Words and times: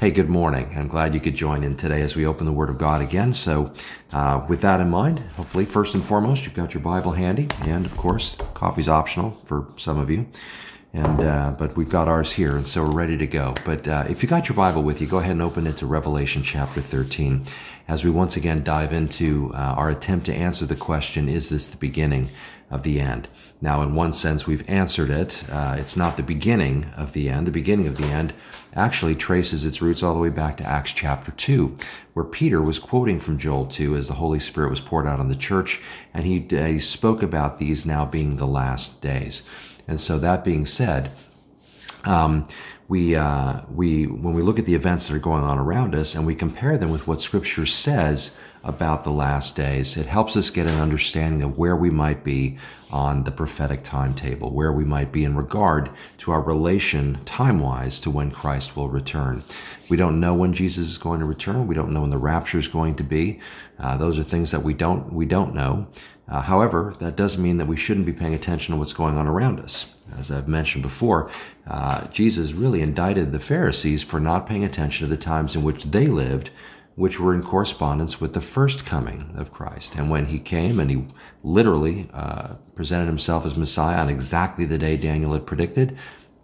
Hey, 0.00 0.10
good 0.10 0.30
morning. 0.30 0.72
I'm 0.74 0.88
glad 0.88 1.12
you 1.12 1.20
could 1.20 1.34
join 1.34 1.62
in 1.62 1.76
today 1.76 2.00
as 2.00 2.16
we 2.16 2.24
open 2.24 2.46
the 2.46 2.52
Word 2.52 2.70
of 2.70 2.78
God 2.78 3.02
again. 3.02 3.34
So, 3.34 3.70
uh, 4.14 4.42
with 4.48 4.62
that 4.62 4.80
in 4.80 4.88
mind, 4.88 5.18
hopefully, 5.36 5.66
first 5.66 5.94
and 5.94 6.02
foremost, 6.02 6.46
you've 6.46 6.54
got 6.54 6.72
your 6.72 6.82
Bible 6.82 7.12
handy, 7.12 7.48
and 7.66 7.84
of 7.84 7.94
course, 7.98 8.38
coffee's 8.54 8.88
optional 8.88 9.38
for 9.44 9.68
some 9.76 9.98
of 9.98 10.10
you. 10.10 10.26
And 10.94 11.20
uh, 11.20 11.50
but 11.50 11.76
we've 11.76 11.90
got 11.90 12.08
ours 12.08 12.32
here, 12.32 12.56
and 12.56 12.66
so 12.66 12.82
we're 12.82 12.92
ready 12.92 13.18
to 13.18 13.26
go. 13.26 13.54
But 13.66 13.86
uh, 13.86 14.06
if 14.08 14.22
you 14.22 14.28
got 14.30 14.48
your 14.48 14.56
Bible 14.56 14.82
with 14.82 15.02
you, 15.02 15.06
go 15.06 15.18
ahead 15.18 15.32
and 15.32 15.42
open 15.42 15.66
it 15.66 15.76
to 15.76 15.86
Revelation 15.86 16.42
chapter 16.42 16.80
13, 16.80 17.44
as 17.86 18.02
we 18.02 18.10
once 18.10 18.38
again 18.38 18.64
dive 18.64 18.94
into 18.94 19.52
uh, 19.52 19.74
our 19.76 19.90
attempt 19.90 20.24
to 20.26 20.34
answer 20.34 20.64
the 20.64 20.76
question: 20.76 21.28
Is 21.28 21.50
this 21.50 21.66
the 21.66 21.76
beginning 21.76 22.30
of 22.70 22.84
the 22.84 23.02
end? 23.02 23.28
Now, 23.60 23.82
in 23.82 23.94
one 23.94 24.14
sense, 24.14 24.46
we've 24.46 24.66
answered 24.66 25.10
it. 25.10 25.44
Uh, 25.52 25.76
it's 25.78 25.94
not 25.94 26.16
the 26.16 26.22
beginning 26.22 26.86
of 26.96 27.12
the 27.12 27.28
end. 27.28 27.46
The 27.46 27.52
beginning 27.52 27.86
of 27.86 27.98
the 27.98 28.06
end 28.06 28.32
actually 28.74 29.14
traces 29.14 29.64
its 29.64 29.82
roots 29.82 30.02
all 30.02 30.14
the 30.14 30.20
way 30.20 30.30
back 30.30 30.56
to 30.56 30.64
Acts 30.64 30.92
chapter 30.92 31.32
2, 31.32 31.76
where 32.14 32.24
Peter 32.24 32.62
was 32.62 32.78
quoting 32.78 33.18
from 33.18 33.38
Joel 33.38 33.66
2 33.66 33.96
as 33.96 34.08
the 34.08 34.14
Holy 34.14 34.40
Spirit 34.40 34.70
was 34.70 34.80
poured 34.80 35.06
out 35.06 35.20
on 35.20 35.28
the 35.28 35.36
church, 35.36 35.82
and 36.14 36.26
he, 36.26 36.46
uh, 36.56 36.66
he 36.66 36.78
spoke 36.78 37.22
about 37.22 37.58
these 37.58 37.84
now 37.84 38.04
being 38.04 38.36
the 38.36 38.46
last 38.46 39.00
days. 39.00 39.42
And 39.88 40.00
so, 40.00 40.18
that 40.18 40.44
being 40.44 40.66
said, 40.66 41.10
um, 42.04 42.46
we, 42.90 43.14
uh, 43.14 43.60
we, 43.72 44.08
when 44.08 44.34
we 44.34 44.42
look 44.42 44.58
at 44.58 44.64
the 44.64 44.74
events 44.74 45.06
that 45.06 45.14
are 45.14 45.20
going 45.20 45.44
on 45.44 45.60
around 45.60 45.94
us 45.94 46.16
and 46.16 46.26
we 46.26 46.34
compare 46.34 46.76
them 46.76 46.90
with 46.90 47.06
what 47.06 47.20
Scripture 47.20 47.64
says 47.64 48.34
about 48.64 49.04
the 49.04 49.12
last 49.12 49.54
days, 49.54 49.96
it 49.96 50.06
helps 50.06 50.36
us 50.36 50.50
get 50.50 50.66
an 50.66 50.80
understanding 50.80 51.40
of 51.44 51.56
where 51.56 51.76
we 51.76 51.88
might 51.88 52.24
be 52.24 52.58
on 52.90 53.22
the 53.22 53.30
prophetic 53.30 53.84
timetable, 53.84 54.50
where 54.50 54.72
we 54.72 54.84
might 54.84 55.12
be 55.12 55.22
in 55.22 55.36
regard 55.36 55.88
to 56.18 56.32
our 56.32 56.42
relation 56.42 57.24
time 57.24 57.60
wise 57.60 58.00
to 58.00 58.10
when 58.10 58.32
Christ 58.32 58.76
will 58.76 58.88
return. 58.88 59.44
We 59.88 59.96
don't 59.96 60.18
know 60.18 60.34
when 60.34 60.52
Jesus 60.52 60.88
is 60.88 60.98
going 60.98 61.20
to 61.20 61.26
return. 61.26 61.68
We 61.68 61.76
don't 61.76 61.92
know 61.92 62.00
when 62.00 62.10
the 62.10 62.18
rapture 62.18 62.58
is 62.58 62.66
going 62.66 62.96
to 62.96 63.04
be. 63.04 63.38
Uh, 63.78 63.98
those 63.98 64.18
are 64.18 64.24
things 64.24 64.50
that 64.50 64.64
we 64.64 64.74
don't 64.74 65.12
we 65.12 65.26
don't 65.26 65.54
know. 65.54 65.86
Uh, 66.30 66.40
however, 66.42 66.94
that 67.00 67.16
doesn't 67.16 67.42
mean 67.42 67.58
that 67.58 67.66
we 67.66 67.76
shouldn't 67.76 68.06
be 68.06 68.12
paying 68.12 68.34
attention 68.34 68.72
to 68.72 68.78
what's 68.78 68.92
going 68.92 69.16
on 69.16 69.26
around 69.26 69.58
us. 69.58 69.92
As 70.16 70.30
I've 70.30 70.48
mentioned 70.48 70.82
before, 70.82 71.30
uh, 71.66 72.06
Jesus 72.08 72.52
really 72.52 72.82
indicted 72.82 73.32
the 73.32 73.40
Pharisees 73.40 74.02
for 74.04 74.20
not 74.20 74.46
paying 74.46 74.64
attention 74.64 75.06
to 75.06 75.10
the 75.14 75.20
times 75.20 75.56
in 75.56 75.62
which 75.62 75.84
they 75.84 76.06
lived, 76.06 76.50
which 76.94 77.18
were 77.18 77.34
in 77.34 77.42
correspondence 77.42 78.20
with 78.20 78.34
the 78.34 78.40
first 78.40 78.86
coming 78.86 79.32
of 79.36 79.52
Christ. 79.52 79.96
And 79.96 80.08
when 80.08 80.26
he 80.26 80.38
came 80.38 80.78
and 80.78 80.90
he 80.90 81.06
literally 81.42 82.08
uh, 82.12 82.54
presented 82.74 83.06
himself 83.06 83.44
as 83.44 83.56
Messiah 83.56 84.00
on 84.00 84.08
exactly 84.08 84.64
the 84.64 84.78
day 84.78 84.96
Daniel 84.96 85.32
had 85.32 85.46
predicted, 85.46 85.96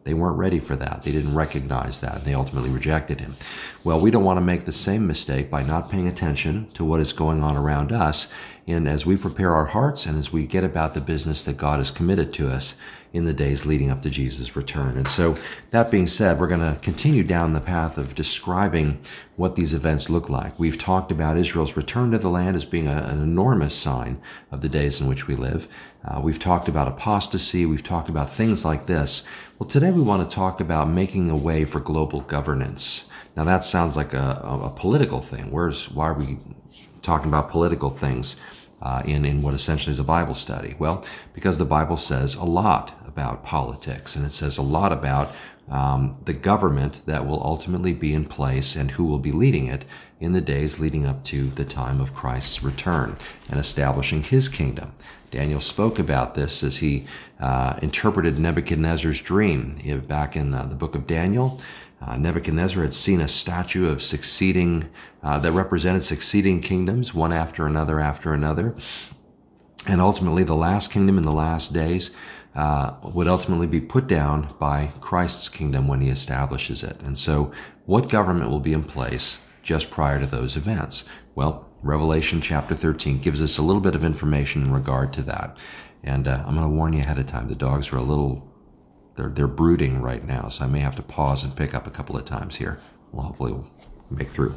they 0.04 0.14
weren't 0.14 0.38
ready 0.38 0.60
for 0.60 0.76
that. 0.76 1.02
They 1.02 1.10
didn't 1.10 1.34
recognize 1.34 2.00
that. 2.00 2.16
And 2.16 2.24
they 2.24 2.34
ultimately 2.34 2.70
rejected 2.70 3.20
him. 3.20 3.34
Well, 3.82 4.00
we 4.00 4.12
don't 4.12 4.24
want 4.24 4.36
to 4.36 4.40
make 4.40 4.64
the 4.64 4.72
same 4.72 5.04
mistake 5.06 5.50
by 5.50 5.62
not 5.62 5.90
paying 5.90 6.06
attention 6.06 6.70
to 6.74 6.84
what 6.84 7.00
is 7.00 7.12
going 7.12 7.42
on 7.42 7.56
around 7.56 7.90
us. 7.90 8.28
And 8.68 8.88
as 8.88 9.06
we 9.06 9.16
prepare 9.16 9.54
our 9.54 9.66
hearts 9.66 10.06
and 10.06 10.18
as 10.18 10.32
we 10.32 10.44
get 10.44 10.64
about 10.64 10.94
the 10.94 11.00
business 11.00 11.44
that 11.44 11.56
God 11.56 11.78
has 11.78 11.90
committed 11.90 12.32
to 12.34 12.50
us 12.50 12.76
in 13.12 13.24
the 13.24 13.32
days 13.32 13.64
leading 13.64 13.90
up 13.90 14.02
to 14.02 14.10
Jesus' 14.10 14.56
return. 14.56 14.96
And 14.96 15.06
so, 15.06 15.36
that 15.70 15.90
being 15.90 16.06
said, 16.06 16.38
we're 16.38 16.48
going 16.48 16.60
to 16.60 16.78
continue 16.80 17.22
down 17.22 17.52
the 17.52 17.60
path 17.60 17.96
of 17.96 18.14
describing 18.14 19.00
what 19.36 19.54
these 19.54 19.72
events 19.72 20.10
look 20.10 20.28
like. 20.28 20.58
We've 20.58 20.78
talked 20.78 21.10
about 21.10 21.38
Israel's 21.38 21.76
return 21.76 22.10
to 22.10 22.18
the 22.18 22.28
land 22.28 22.56
as 22.56 22.64
being 22.64 22.88
a, 22.88 22.96
an 23.08 23.22
enormous 23.22 23.74
sign 23.74 24.20
of 24.50 24.60
the 24.60 24.68
days 24.68 25.00
in 25.00 25.06
which 25.06 25.26
we 25.26 25.34
live. 25.34 25.68
Uh, 26.04 26.20
we've 26.20 26.38
talked 26.38 26.68
about 26.68 26.88
apostasy. 26.88 27.64
We've 27.64 27.82
talked 27.82 28.08
about 28.08 28.30
things 28.30 28.64
like 28.64 28.86
this. 28.86 29.22
Well, 29.58 29.68
today 29.68 29.92
we 29.92 30.02
want 30.02 30.28
to 30.28 30.34
talk 30.34 30.60
about 30.60 30.88
making 30.88 31.30
a 31.30 31.36
way 31.36 31.64
for 31.64 31.80
global 31.80 32.20
governance. 32.20 33.06
Now, 33.36 33.44
that 33.44 33.64
sounds 33.64 33.96
like 33.96 34.12
a, 34.12 34.42
a, 34.44 34.66
a 34.66 34.70
political 34.70 35.20
thing. 35.20 35.50
Where's, 35.50 35.90
why 35.90 36.08
are 36.08 36.14
we 36.14 36.38
talking 37.02 37.28
about 37.28 37.50
political 37.50 37.90
things? 37.90 38.36
Uh, 38.82 39.02
in, 39.06 39.24
in 39.24 39.40
what 39.40 39.54
essentially 39.54 39.90
is 39.90 39.98
a 39.98 40.04
Bible 40.04 40.34
study? 40.34 40.76
Well, 40.78 41.02
because 41.32 41.56
the 41.56 41.64
Bible 41.64 41.96
says 41.96 42.34
a 42.34 42.44
lot 42.44 42.92
about 43.06 43.42
politics, 43.42 44.14
and 44.14 44.26
it 44.26 44.32
says 44.32 44.58
a 44.58 44.62
lot 44.62 44.92
about 44.92 45.34
um, 45.70 46.16
the 46.24 46.32
government 46.32 47.00
that 47.06 47.26
will 47.26 47.42
ultimately 47.42 47.92
be 47.92 48.12
in 48.12 48.24
place 48.24 48.76
and 48.76 48.92
who 48.92 49.04
will 49.04 49.18
be 49.18 49.32
leading 49.32 49.66
it 49.66 49.84
in 50.20 50.32
the 50.32 50.40
days 50.40 50.78
leading 50.78 51.06
up 51.06 51.24
to 51.24 51.44
the 51.44 51.64
time 51.64 52.00
of 52.00 52.14
Christ's 52.14 52.62
return 52.62 53.16
and 53.48 53.58
establishing 53.58 54.22
his 54.22 54.48
kingdom. 54.48 54.92
Daniel 55.30 55.60
spoke 55.60 55.98
about 55.98 56.34
this 56.34 56.62
as 56.62 56.78
he 56.78 57.06
uh, 57.40 57.78
interpreted 57.82 58.38
Nebuchadnezzar's 58.38 59.20
dream 59.20 59.76
back 60.06 60.36
in 60.36 60.54
uh, 60.54 60.64
the 60.66 60.74
book 60.74 60.94
of 60.94 61.06
Daniel. 61.06 61.60
Uh, 62.00 62.16
Nebuchadnezzar 62.16 62.82
had 62.82 62.94
seen 62.94 63.20
a 63.20 63.28
statue 63.28 63.88
of 63.88 64.02
succeeding, 64.02 64.88
uh, 65.22 65.38
that 65.38 65.52
represented 65.52 66.04
succeeding 66.04 66.60
kingdoms, 66.60 67.14
one 67.14 67.32
after 67.32 67.66
another 67.66 68.00
after 68.00 68.32
another. 68.32 68.76
And 69.88 70.00
ultimately, 70.00 70.44
the 70.44 70.56
last 70.56 70.90
kingdom 70.90 71.16
in 71.16 71.24
the 71.24 71.32
last 71.32 71.72
days 71.72 72.10
uh, 72.54 72.94
would 73.02 73.28
ultimately 73.28 73.66
be 73.66 73.80
put 73.80 74.06
down 74.06 74.54
by 74.58 74.92
Christ's 75.00 75.48
kingdom 75.48 75.86
when 75.86 76.00
he 76.00 76.08
establishes 76.08 76.82
it. 76.82 77.00
And 77.00 77.16
so, 77.16 77.52
what 77.84 78.08
government 78.08 78.50
will 78.50 78.60
be 78.60 78.72
in 78.72 78.82
place 78.82 79.40
just 79.62 79.90
prior 79.90 80.18
to 80.18 80.26
those 80.26 80.56
events? 80.56 81.04
Well, 81.34 81.68
Revelation 81.82 82.40
chapter 82.40 82.74
13 82.74 83.20
gives 83.20 83.40
us 83.40 83.58
a 83.58 83.62
little 83.62 83.82
bit 83.82 83.94
of 83.94 84.04
information 84.04 84.62
in 84.62 84.72
regard 84.72 85.12
to 85.14 85.22
that. 85.22 85.56
And 86.02 86.26
uh, 86.26 86.42
I'm 86.46 86.54
going 86.54 86.68
to 86.68 86.74
warn 86.74 86.92
you 86.92 87.00
ahead 87.00 87.18
of 87.18 87.26
time. 87.26 87.48
The 87.48 87.54
dogs 87.54 87.92
are 87.92 87.96
a 87.96 88.02
little, 88.02 88.50
they're, 89.16 89.28
they're 89.28 89.46
brooding 89.46 90.02
right 90.02 90.24
now, 90.24 90.48
so 90.48 90.64
I 90.64 90.68
may 90.68 90.80
have 90.80 90.96
to 90.96 91.02
pause 91.02 91.42
and 91.42 91.56
pick 91.56 91.74
up 91.74 91.86
a 91.86 91.90
couple 91.90 92.16
of 92.16 92.24
times 92.24 92.56
here. 92.56 92.78
Well, 93.12 93.26
hopefully 93.26 93.52
we'll 93.52 93.70
make 94.10 94.28
through. 94.28 94.54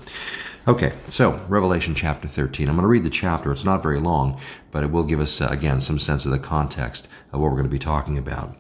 Okay, 0.68 0.94
so 1.08 1.44
Revelation 1.48 1.96
chapter 1.96 2.28
13. 2.28 2.68
I'm 2.68 2.76
going 2.76 2.84
to 2.84 2.88
read 2.88 3.04
the 3.04 3.10
chapter. 3.10 3.52
It's 3.52 3.64
not 3.64 3.82
very 3.82 4.00
long, 4.00 4.40
but 4.72 4.84
it 4.84 4.92
will 4.92 5.04
give 5.04 5.20
us, 5.20 5.42
uh, 5.42 5.48
again, 5.50 5.82
some 5.82 5.98
sense 5.98 6.26
of 6.26 6.32
the 6.32 6.40
context 6.40 7.08
of 7.32 7.40
what 7.40 7.50
we're 7.50 7.58
going 7.58 7.64
to 7.64 7.70
be 7.70 7.80
talking 7.80 8.18
about. 8.18 8.56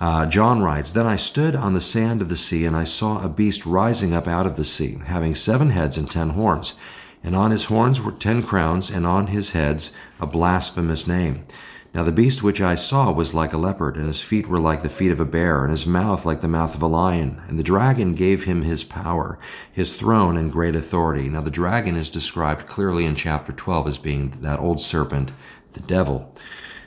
Uh, 0.00 0.24
John 0.24 0.62
writes, 0.62 0.92
Then 0.92 1.06
I 1.06 1.16
stood 1.16 1.54
on 1.54 1.74
the 1.74 1.80
sand 1.80 2.22
of 2.22 2.30
the 2.30 2.36
sea, 2.36 2.64
and 2.64 2.74
I 2.74 2.84
saw 2.84 3.22
a 3.22 3.28
beast 3.28 3.66
rising 3.66 4.14
up 4.14 4.26
out 4.26 4.46
of 4.46 4.56
the 4.56 4.64
sea, 4.64 4.98
having 5.04 5.34
seven 5.34 5.70
heads 5.70 5.98
and 5.98 6.10
ten 6.10 6.30
horns. 6.30 6.74
And 7.22 7.36
on 7.36 7.50
his 7.50 7.66
horns 7.66 8.00
were 8.00 8.12
ten 8.12 8.42
crowns, 8.42 8.88
and 8.88 9.06
on 9.06 9.26
his 9.26 9.50
heads 9.50 9.92
a 10.18 10.26
blasphemous 10.26 11.06
name. 11.06 11.44
Now 11.92 12.04
the 12.04 12.12
beast 12.12 12.40
which 12.40 12.60
I 12.60 12.76
saw 12.76 13.10
was 13.10 13.34
like 13.34 13.52
a 13.52 13.58
leopard, 13.58 13.96
and 13.96 14.06
his 14.06 14.20
feet 14.20 14.46
were 14.46 14.60
like 14.60 14.82
the 14.82 14.88
feet 14.88 15.10
of 15.10 15.18
a 15.18 15.24
bear, 15.24 15.64
and 15.64 15.72
his 15.72 15.86
mouth 15.86 16.24
like 16.24 16.40
the 16.40 16.46
mouth 16.46 16.76
of 16.76 16.82
a 16.82 16.86
lion. 16.86 17.42
And 17.48 17.58
the 17.58 17.64
dragon 17.64 18.14
gave 18.14 18.44
him 18.44 18.62
his 18.62 18.84
power, 18.84 19.40
his 19.72 19.96
throne, 19.96 20.36
and 20.36 20.52
great 20.52 20.76
authority. 20.76 21.28
Now 21.28 21.40
the 21.40 21.50
dragon 21.50 21.96
is 21.96 22.08
described 22.08 22.68
clearly 22.68 23.06
in 23.06 23.16
chapter 23.16 23.52
12 23.52 23.88
as 23.88 23.98
being 23.98 24.30
that 24.40 24.60
old 24.60 24.80
serpent, 24.80 25.32
the 25.72 25.80
devil. 25.80 26.32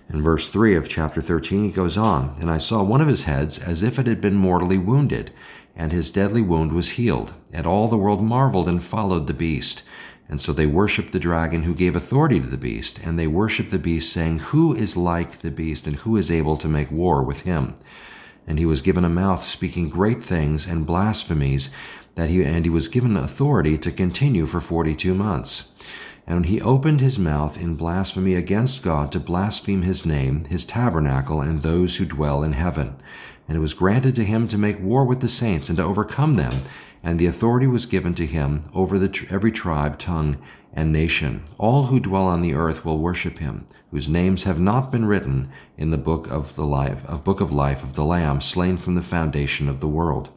In 0.09 0.21
verse 0.21 0.47
3 0.47 0.75
of 0.75 0.87
chapter 0.87 1.21
13, 1.21 1.65
he 1.65 1.71
goes 1.71 1.97
on, 1.97 2.35
And 2.39 2.49
I 2.49 2.57
saw 2.57 2.81
one 2.81 3.01
of 3.01 3.07
his 3.09 3.23
heads 3.23 3.59
as 3.59 3.83
if 3.83 3.99
it 3.99 4.07
had 4.07 4.21
been 4.21 4.35
mortally 4.35 4.77
wounded, 4.77 5.33
and 5.75 5.91
his 5.91 6.11
deadly 6.11 6.41
wound 6.41 6.71
was 6.71 6.91
healed. 6.91 7.35
And 7.51 7.67
all 7.67 7.89
the 7.89 7.97
world 7.97 8.23
marveled 8.23 8.69
and 8.69 8.81
followed 8.81 9.27
the 9.27 9.33
beast. 9.33 9.83
And 10.33 10.41
so 10.41 10.51
they 10.51 10.65
worshiped 10.65 11.11
the 11.11 11.19
dragon 11.19 11.61
who 11.61 11.75
gave 11.75 11.95
authority 11.95 12.39
to 12.39 12.47
the 12.47 12.57
beast, 12.57 12.97
and 13.03 13.19
they 13.19 13.27
worshiped 13.27 13.69
the 13.69 13.77
beast, 13.77 14.11
saying, 14.11 14.39
Who 14.39 14.73
is 14.73 14.97
like 14.97 15.41
the 15.41 15.51
beast, 15.51 15.85
and 15.85 15.97
who 15.97 16.17
is 16.17 16.31
able 16.31 16.57
to 16.57 16.67
make 16.67 16.89
war 16.89 17.21
with 17.21 17.41
him? 17.41 17.75
And 18.47 18.57
he 18.57 18.65
was 18.65 18.81
given 18.81 19.05
a 19.05 19.09
mouth 19.09 19.43
speaking 19.43 19.89
great 19.89 20.23
things 20.23 20.65
and 20.65 20.87
blasphemies, 20.87 21.69
that 22.15 22.31
he 22.31 22.43
and 22.43 22.65
he 22.65 22.71
was 22.71 22.87
given 22.87 23.15
authority 23.15 23.77
to 23.77 23.91
continue 23.91 24.47
for 24.47 24.59
forty 24.59 24.95
two 24.95 25.13
months. 25.13 25.69
And 26.25 26.47
he 26.47 26.59
opened 26.59 26.99
his 26.99 27.19
mouth 27.19 27.55
in 27.55 27.75
blasphemy 27.75 28.33
against 28.33 28.81
God 28.81 29.11
to 29.11 29.19
blaspheme 29.19 29.83
his 29.83 30.03
name, 30.03 30.45
his 30.45 30.65
tabernacle, 30.65 31.41
and 31.41 31.61
those 31.61 31.97
who 31.97 32.05
dwell 32.05 32.41
in 32.41 32.53
heaven. 32.53 32.95
And 33.47 33.55
it 33.55 33.61
was 33.61 33.75
granted 33.75 34.15
to 34.15 34.23
him 34.23 34.47
to 34.47 34.57
make 34.57 34.81
war 34.81 35.05
with 35.05 35.19
the 35.19 35.27
saints 35.27 35.69
and 35.69 35.77
to 35.77 35.83
overcome 35.83 36.33
them 36.33 36.53
and 37.03 37.19
the 37.19 37.25
authority 37.25 37.67
was 37.67 37.85
given 37.85 38.15
to 38.15 38.25
him 38.25 38.63
over 38.73 38.97
the, 38.97 39.27
every 39.29 39.51
tribe, 39.51 39.99
tongue, 39.99 40.37
and 40.73 40.91
nation. 40.91 41.43
All 41.57 41.87
who 41.87 41.99
dwell 41.99 42.23
on 42.23 42.41
the 42.41 42.55
earth 42.55 42.83
will 42.85 42.97
worship 42.97 43.39
him, 43.39 43.67
whose 43.91 44.09
names 44.09 44.45
have 44.45 44.59
not 44.59 44.89
been 44.89 45.05
written 45.05 45.51
in 45.77 45.91
the 45.91 45.97
book 45.97 46.27
of 46.31 46.55
the 46.55 46.65
life, 46.65 47.05
of 47.05 47.23
book 47.23 47.41
of 47.41 47.51
life 47.51 47.83
of 47.83 47.93
the 47.93 48.05
Lamb, 48.05 48.41
slain 48.41 48.77
from 48.77 48.95
the 48.95 49.01
foundation 49.01 49.69
of 49.69 49.81
the 49.81 49.87
world. 49.87 50.29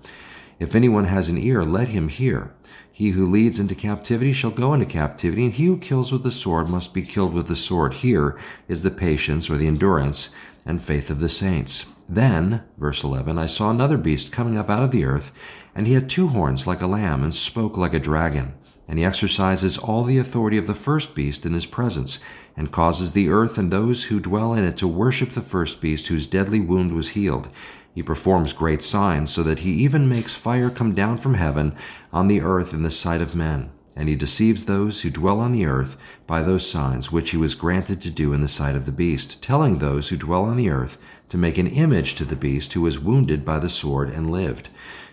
If 0.58 0.74
anyone 0.74 1.04
has 1.04 1.28
an 1.28 1.38
ear, 1.38 1.64
let 1.64 1.88
him 1.88 2.08
hear. 2.08 2.52
He 2.90 3.10
who 3.10 3.26
leads 3.26 3.60
into 3.60 3.74
captivity 3.74 4.32
shall 4.32 4.50
go 4.50 4.72
into 4.72 4.86
captivity, 4.86 5.44
and 5.44 5.54
he 5.54 5.66
who 5.66 5.78
kills 5.78 6.10
with 6.10 6.22
the 6.22 6.30
sword 6.30 6.68
must 6.68 6.94
be 6.94 7.02
killed 7.02 7.34
with 7.34 7.46
the 7.46 7.56
sword. 7.56 7.94
Here 7.94 8.38
is 8.68 8.82
the 8.82 8.90
patience 8.90 9.50
or 9.50 9.56
the 9.56 9.66
endurance 9.66 10.30
and 10.64 10.82
faith 10.82 11.10
of 11.10 11.20
the 11.20 11.28
saints. 11.28 11.86
Then, 12.08 12.62
verse 12.78 13.02
11, 13.02 13.36
I 13.36 13.46
saw 13.46 13.70
another 13.70 13.96
beast 13.98 14.30
coming 14.32 14.56
up 14.56 14.70
out 14.70 14.82
of 14.82 14.92
the 14.92 15.04
earth, 15.04 15.32
and 15.74 15.86
he 15.86 15.94
had 15.94 16.08
two 16.08 16.28
horns 16.28 16.66
like 16.66 16.80
a 16.80 16.86
lamb, 16.86 17.22
and 17.24 17.34
spoke 17.34 17.76
like 17.76 17.94
a 17.94 17.98
dragon. 17.98 18.54
and 18.88 18.98
he 18.98 19.04
exercises 19.04 19.78
all 19.78 20.04
the 20.04 20.18
authority 20.18 20.56
of 20.56 20.66
the 20.66 20.74
first 20.74 21.14
beast 21.14 21.44
in 21.44 21.54
his 21.54 21.66
presence, 21.66 22.20
and 22.56 22.70
causes 22.70 23.12
the 23.12 23.28
earth 23.28 23.58
and 23.58 23.70
those 23.70 24.04
who 24.04 24.20
dwell 24.20 24.54
in 24.54 24.64
it 24.64 24.76
to 24.76 24.88
worship 24.88 25.32
the 25.32 25.42
first 25.42 25.80
beast 25.80 26.06
whose 26.06 26.26
deadly 26.26 26.60
wound 26.60 26.92
was 26.92 27.10
healed. 27.10 27.48
He 27.94 28.02
performs 28.02 28.52
great 28.52 28.82
signs, 28.82 29.30
so 29.30 29.42
that 29.42 29.60
he 29.60 29.72
even 29.72 30.08
makes 30.08 30.34
fire 30.34 30.70
come 30.70 30.94
down 30.94 31.18
from 31.18 31.34
heaven 31.34 31.74
on 32.12 32.28
the 32.28 32.40
earth 32.40 32.72
in 32.72 32.82
the 32.82 32.90
sight 32.90 33.20
of 33.20 33.34
men. 33.34 33.70
And 33.96 34.08
he 34.10 34.14
deceives 34.14 34.66
those 34.66 35.00
who 35.00 35.10
dwell 35.10 35.40
on 35.40 35.52
the 35.52 35.64
earth 35.64 35.96
by 36.26 36.42
those 36.42 36.70
signs 36.70 37.10
which 37.10 37.30
he 37.30 37.38
was 37.38 37.54
granted 37.54 38.00
to 38.02 38.10
do 38.10 38.34
in 38.34 38.42
the 38.42 38.48
sight 38.48 38.76
of 38.76 38.84
the 38.84 38.92
beast, 38.92 39.42
telling 39.42 39.78
those 39.78 40.10
who 40.10 40.16
dwell 40.16 40.44
on 40.44 40.58
the 40.58 40.68
earth 40.68 40.98
to 41.30 41.38
make 41.38 41.56
an 41.56 41.66
image 41.66 42.14
to 42.14 42.24
the 42.24 42.36
beast 42.36 42.74
who 42.74 42.82
was 42.82 42.98
wounded 42.98 43.44
by 43.44 43.58
the 43.58 43.70
sword 43.70 44.10
and 44.10 44.30
lived. 44.30 44.68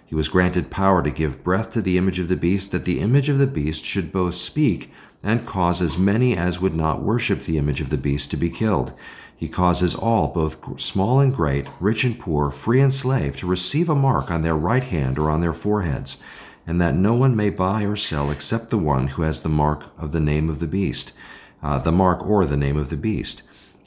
He 0.06 0.16
was 0.16 0.28
granted 0.28 0.70
power 0.70 1.02
to 1.02 1.10
give 1.10 1.44
breath 1.44 1.72
to 1.72 1.82
the 1.82 1.98
image 1.98 2.20
of 2.20 2.28
the 2.28 2.36
beast, 2.36 2.72
that 2.72 2.86
the 2.86 3.00
image 3.00 3.30
of 3.30 3.40
the 3.40 3.48
beast 3.48 3.86
should 3.86 4.12
both 4.12 4.36
speak 4.36 4.92
and 5.24 5.46
cause 5.46 5.82
as 5.82 5.98
many 5.98 6.38
as 6.38 6.60
would 6.60 6.76
not 6.76 7.02
worship 7.02 7.44
the 7.44 7.58
image 7.58 7.82
of 7.82 7.90
the 7.90 7.98
beast 7.98 8.30
to 8.32 8.38
be 8.38 8.50
killed. 8.50 8.94
He 9.36 9.48
causes 9.48 9.96
all, 9.96 10.28
both 10.28 10.80
small 10.80 11.20
and 11.20 11.34
great, 11.34 11.68
rich 11.80 12.04
and 12.04 12.20
poor, 12.20 12.52
free 12.52 12.80
and 12.80 12.94
slave, 12.94 13.36
to 13.38 13.48
receive 13.48 13.90
a 13.90 13.96
mark 13.96 14.30
on 14.30 14.42
their 14.42 14.56
right 14.56 14.84
hand 14.84 15.18
or 15.18 15.30
on 15.30 15.42
their 15.42 15.54
foreheads, 15.54 16.18
and 16.65 16.81
that 16.81 16.95
no 16.95 17.13
one 17.13 17.36
may 17.36 17.50
buy 17.50 17.83
or 17.83 17.95
sell 17.95 18.31
except 18.31 18.69
the 18.69 18.77
one 18.77 19.07
who 19.07 19.24
has 19.24 19.42
the 19.42 19.50
mark 19.50 19.92
of 19.98 20.12
the 20.12 20.19
name 20.19 20.50
of 20.50 20.60
the 20.60 20.68
beast, 20.68 21.13
uh, 21.62 21.80
the 21.80 21.92
mark 21.92 22.25
or 22.25 22.45
the 22.45 22.57
name 22.57 22.77
of 22.77 22.89
the 22.89 22.98
beast, 22.98 23.44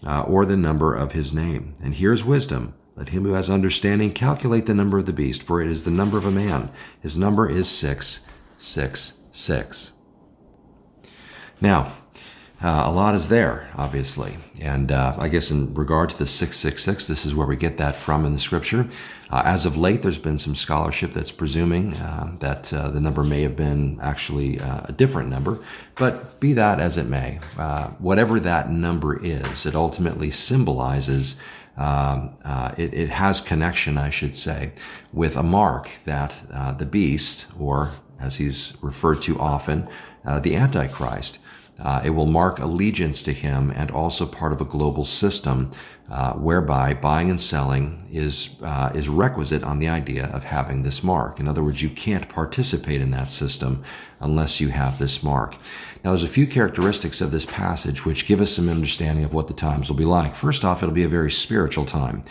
uh, 0.06 0.22
or 0.22 0.44
the 0.44 0.56
number 0.56 0.94
of 0.94 1.12
his 1.12 1.32
name. 1.32 1.74
And 1.82 1.94
here's 1.94 2.24
wisdom. 2.24 2.74
Let 2.96 3.10
him 3.10 3.24
who 3.24 3.34
has 3.34 3.50
understanding 3.50 4.12
calculate 4.12 4.66
the 4.66 4.74
number 4.74 4.98
of 4.98 5.06
the 5.06 5.12
beast, 5.12 5.42
for 5.42 5.60
it 5.60 5.68
is 5.68 5.84
the 5.84 5.90
number 5.90 6.16
of 6.16 6.24
a 6.24 6.30
man. 6.30 6.70
His 7.00 7.16
number 7.16 7.48
is 7.48 7.68
666. 7.68 9.92
Now, 11.60 11.92
uh, 12.62 12.84
a 12.86 12.90
lot 12.90 13.14
is 13.14 13.28
there, 13.28 13.68
obviously. 13.76 14.38
And 14.60 14.90
uh, 14.90 15.14
I 15.18 15.28
guess 15.28 15.50
in 15.50 15.74
regard 15.74 16.08
to 16.10 16.18
the 16.18 16.26
666, 16.26 17.06
this 17.06 17.26
is 17.26 17.34
where 17.34 17.46
we 17.46 17.56
get 17.56 17.76
that 17.76 17.96
from 17.96 18.24
in 18.24 18.32
the 18.32 18.38
scripture. 18.38 18.88
Uh, 19.30 19.42
as 19.44 19.66
of 19.66 19.76
late, 19.76 20.02
there's 20.02 20.18
been 20.18 20.38
some 20.38 20.54
scholarship 20.54 21.12
that's 21.12 21.32
presuming 21.32 21.92
uh, 21.94 22.34
that 22.38 22.72
uh, 22.72 22.90
the 22.90 23.00
number 23.00 23.22
may 23.24 23.42
have 23.42 23.56
been 23.56 23.98
actually 24.00 24.58
uh, 24.60 24.82
a 24.84 24.92
different 24.92 25.28
number. 25.28 25.58
But 25.96 26.40
be 26.40 26.54
that 26.54 26.80
as 26.80 26.96
it 26.96 27.06
may, 27.06 27.40
whatever 27.98 28.40
that 28.40 28.70
number 28.70 29.22
is, 29.22 29.66
it 29.66 29.74
ultimately 29.74 30.30
symbolizes 30.30 31.36
um, 31.76 32.38
it, 32.78 32.94
it, 32.94 33.10
has 33.10 33.42
connection, 33.42 33.98
I 33.98 34.08
should 34.08 34.34
say, 34.34 34.72
with 35.12 35.36
a 35.36 35.42
mark 35.42 35.90
that 36.06 36.34
the 36.78 36.86
beast, 36.86 37.48
or 37.58 37.90
as 38.18 38.36
he's 38.36 38.74
referred 38.80 39.20
to 39.22 39.38
often, 39.38 39.88
the 40.24 40.56
Antichrist, 40.56 41.38
uh, 41.78 42.00
it 42.04 42.10
will 42.10 42.26
mark 42.26 42.58
allegiance 42.58 43.22
to 43.22 43.32
him 43.32 43.70
and 43.74 43.90
also 43.90 44.26
part 44.26 44.52
of 44.52 44.60
a 44.60 44.64
global 44.64 45.04
system 45.04 45.70
uh, 46.10 46.32
whereby 46.34 46.94
buying 46.94 47.28
and 47.28 47.40
selling 47.40 48.00
is 48.10 48.50
uh, 48.62 48.90
is 48.94 49.08
requisite 49.08 49.62
on 49.64 49.78
the 49.78 49.88
idea 49.88 50.26
of 50.26 50.44
having 50.44 50.82
this 50.82 51.02
mark. 51.02 51.40
In 51.40 51.48
other 51.48 51.62
words, 51.62 51.82
you 51.82 51.90
can't 51.90 52.28
participate 52.28 53.00
in 53.00 53.10
that 53.10 53.28
system 53.28 53.82
unless 54.20 54.60
you 54.60 54.68
have 54.68 54.98
this 54.98 55.22
mark. 55.22 55.56
Now, 56.04 56.10
there's 56.12 56.22
a 56.22 56.28
few 56.28 56.46
characteristics 56.46 57.20
of 57.20 57.32
this 57.32 57.44
passage 57.44 58.06
which 58.06 58.26
give 58.26 58.40
us 58.40 58.52
some 58.52 58.68
understanding 58.68 59.24
of 59.24 59.34
what 59.34 59.48
the 59.48 59.54
times 59.54 59.88
will 59.88 59.96
be 59.96 60.04
like. 60.04 60.34
First 60.34 60.64
off, 60.64 60.82
it'll 60.82 60.94
be 60.94 61.02
a 61.02 61.08
very 61.08 61.30
spiritual 61.30 61.84
time. 61.84 62.22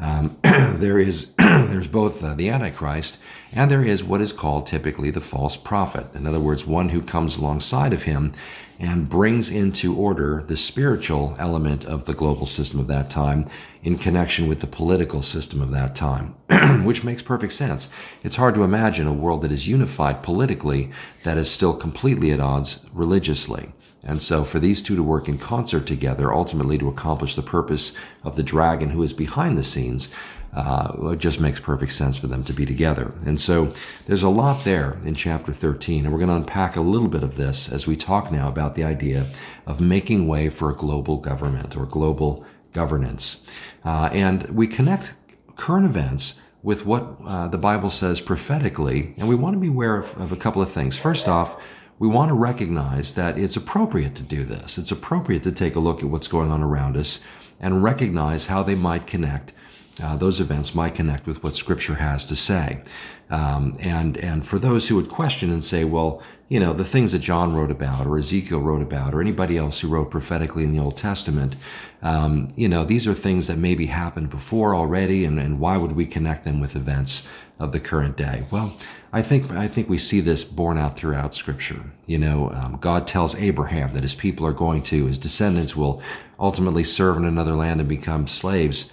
Um, 0.00 0.38
there 0.42 0.98
is 0.98 1.32
there's 1.38 1.88
both 1.88 2.24
uh, 2.24 2.34
the 2.34 2.48
Antichrist 2.48 3.18
and 3.54 3.70
there 3.70 3.82
is 3.82 4.04
what 4.04 4.20
is 4.20 4.32
called 4.32 4.66
typically 4.66 5.10
the 5.10 5.20
false 5.20 5.56
prophet. 5.56 6.14
In 6.14 6.26
other 6.26 6.40
words, 6.40 6.66
one 6.66 6.90
who 6.90 7.00
comes 7.00 7.36
alongside 7.36 7.92
of 7.92 8.02
him 8.02 8.32
and 8.78 9.08
brings 9.08 9.50
into 9.50 9.96
order 9.96 10.44
the 10.46 10.56
spiritual 10.56 11.34
element 11.38 11.84
of 11.84 12.04
the 12.04 12.14
global 12.14 12.46
system 12.46 12.78
of 12.78 12.86
that 12.86 13.10
time 13.10 13.48
in 13.82 13.96
connection 13.96 14.48
with 14.48 14.60
the 14.60 14.66
political 14.66 15.22
system 15.22 15.60
of 15.60 15.72
that 15.72 15.96
time, 15.96 16.34
which 16.84 17.02
makes 17.02 17.22
perfect 17.22 17.52
sense. 17.52 17.88
It's 18.22 18.36
hard 18.36 18.54
to 18.54 18.62
imagine 18.62 19.06
a 19.06 19.12
world 19.12 19.42
that 19.42 19.52
is 19.52 19.66
unified 19.66 20.22
politically 20.22 20.90
that 21.24 21.38
is 21.38 21.50
still 21.50 21.74
completely 21.74 22.30
at 22.30 22.40
odds 22.40 22.84
religiously. 22.92 23.72
And 24.04 24.22
so, 24.22 24.44
for 24.44 24.60
these 24.60 24.80
two 24.80 24.94
to 24.94 25.02
work 25.02 25.28
in 25.28 25.38
concert 25.38 25.86
together, 25.86 26.32
ultimately 26.32 26.78
to 26.78 26.88
accomplish 26.88 27.34
the 27.34 27.42
purpose 27.42 27.92
of 28.22 28.36
the 28.36 28.44
dragon 28.44 28.90
who 28.90 29.02
is 29.02 29.12
behind 29.12 29.58
the 29.58 29.64
scenes, 29.64 30.08
uh, 30.52 31.10
it 31.12 31.18
just 31.18 31.40
makes 31.40 31.60
perfect 31.60 31.92
sense 31.92 32.16
for 32.16 32.26
them 32.26 32.42
to 32.44 32.52
be 32.52 32.64
together. 32.64 33.12
And 33.26 33.40
so, 33.40 33.66
there's 34.06 34.22
a 34.22 34.28
lot 34.28 34.64
there 34.64 34.98
in 35.04 35.14
chapter 35.14 35.52
13, 35.52 36.04
and 36.04 36.12
we're 36.12 36.18
going 36.18 36.30
to 36.30 36.36
unpack 36.36 36.76
a 36.76 36.80
little 36.80 37.08
bit 37.08 37.22
of 37.22 37.36
this 37.36 37.70
as 37.70 37.86
we 37.86 37.96
talk 37.96 38.32
now 38.32 38.48
about 38.48 38.74
the 38.74 38.84
idea 38.84 39.26
of 39.66 39.80
making 39.80 40.26
way 40.26 40.48
for 40.48 40.70
a 40.70 40.74
global 40.74 41.18
government 41.18 41.76
or 41.76 41.84
global 41.84 42.44
governance. 42.72 43.44
Uh, 43.84 44.08
and 44.12 44.48
we 44.50 44.66
connect 44.66 45.14
current 45.56 45.84
events 45.84 46.40
with 46.62 46.84
what 46.84 47.16
uh, 47.26 47.48
the 47.48 47.58
Bible 47.58 47.90
says 47.90 48.20
prophetically, 48.20 49.14
and 49.16 49.28
we 49.28 49.34
want 49.34 49.54
to 49.54 49.60
be 49.60 49.68
aware 49.68 49.96
of, 49.96 50.18
of 50.20 50.32
a 50.32 50.36
couple 50.36 50.60
of 50.60 50.70
things. 50.70 50.98
First 50.98 51.28
off, 51.28 51.60
we 51.98 52.08
want 52.08 52.28
to 52.28 52.34
recognize 52.34 53.14
that 53.14 53.38
it's 53.38 53.56
appropriate 53.56 54.14
to 54.16 54.22
do 54.22 54.44
this. 54.44 54.78
It's 54.78 54.90
appropriate 54.90 55.42
to 55.44 55.52
take 55.52 55.74
a 55.74 55.80
look 55.80 56.00
at 56.00 56.08
what's 56.08 56.28
going 56.28 56.50
on 56.50 56.62
around 56.62 56.96
us 56.96 57.20
and 57.60 57.82
recognize 57.82 58.46
how 58.46 58.62
they 58.62 58.74
might 58.74 59.06
connect. 59.06 59.52
Uh, 60.00 60.16
those 60.16 60.40
events 60.40 60.74
might 60.74 60.94
connect 60.94 61.26
with 61.26 61.42
what 61.42 61.54
Scripture 61.54 61.94
has 61.94 62.26
to 62.26 62.36
say. 62.36 62.82
Um, 63.30 63.76
and 63.80 64.16
and 64.16 64.46
for 64.46 64.58
those 64.58 64.88
who 64.88 64.96
would 64.96 65.08
question 65.08 65.50
and 65.50 65.62
say, 65.62 65.84
well, 65.84 66.22
you 66.48 66.58
know, 66.58 66.72
the 66.72 66.84
things 66.84 67.12
that 67.12 67.18
John 67.18 67.54
wrote 67.54 67.70
about, 67.70 68.06
or 68.06 68.18
Ezekiel 68.18 68.60
wrote 68.60 68.80
about, 68.80 69.14
or 69.14 69.20
anybody 69.20 69.58
else 69.58 69.80
who 69.80 69.88
wrote 69.88 70.10
prophetically 70.10 70.64
in 70.64 70.72
the 70.72 70.82
Old 70.82 70.96
Testament, 70.96 71.56
um, 72.02 72.48
you 72.56 72.68
know, 72.68 72.84
these 72.84 73.06
are 73.06 73.14
things 73.14 73.46
that 73.48 73.58
maybe 73.58 73.86
happened 73.86 74.30
before 74.30 74.74
already, 74.74 75.26
and, 75.26 75.38
and 75.38 75.60
why 75.60 75.76
would 75.76 75.92
we 75.92 76.06
connect 76.06 76.44
them 76.44 76.58
with 76.58 76.74
events 76.74 77.28
of 77.58 77.72
the 77.72 77.80
current 77.80 78.16
day? 78.16 78.44
Well, 78.50 78.74
I 79.12 79.22
think 79.22 79.50
I 79.52 79.68
think 79.68 79.88
we 79.88 79.98
see 79.98 80.20
this 80.20 80.44
borne 80.44 80.78
out 80.78 80.96
throughout 80.96 81.34
Scripture. 81.34 81.82
You 82.06 82.18
know, 82.18 82.50
um, 82.52 82.78
God 82.80 83.06
tells 83.06 83.34
Abraham 83.34 83.92
that 83.92 84.02
his 84.02 84.14
people 84.14 84.46
are 84.46 84.52
going 84.52 84.82
to, 84.84 85.06
his 85.06 85.18
descendants 85.18 85.76
will 85.76 86.02
ultimately 86.38 86.84
serve 86.84 87.16
in 87.16 87.24
another 87.24 87.54
land 87.54 87.80
and 87.80 87.88
become 87.88 88.26
slaves, 88.26 88.90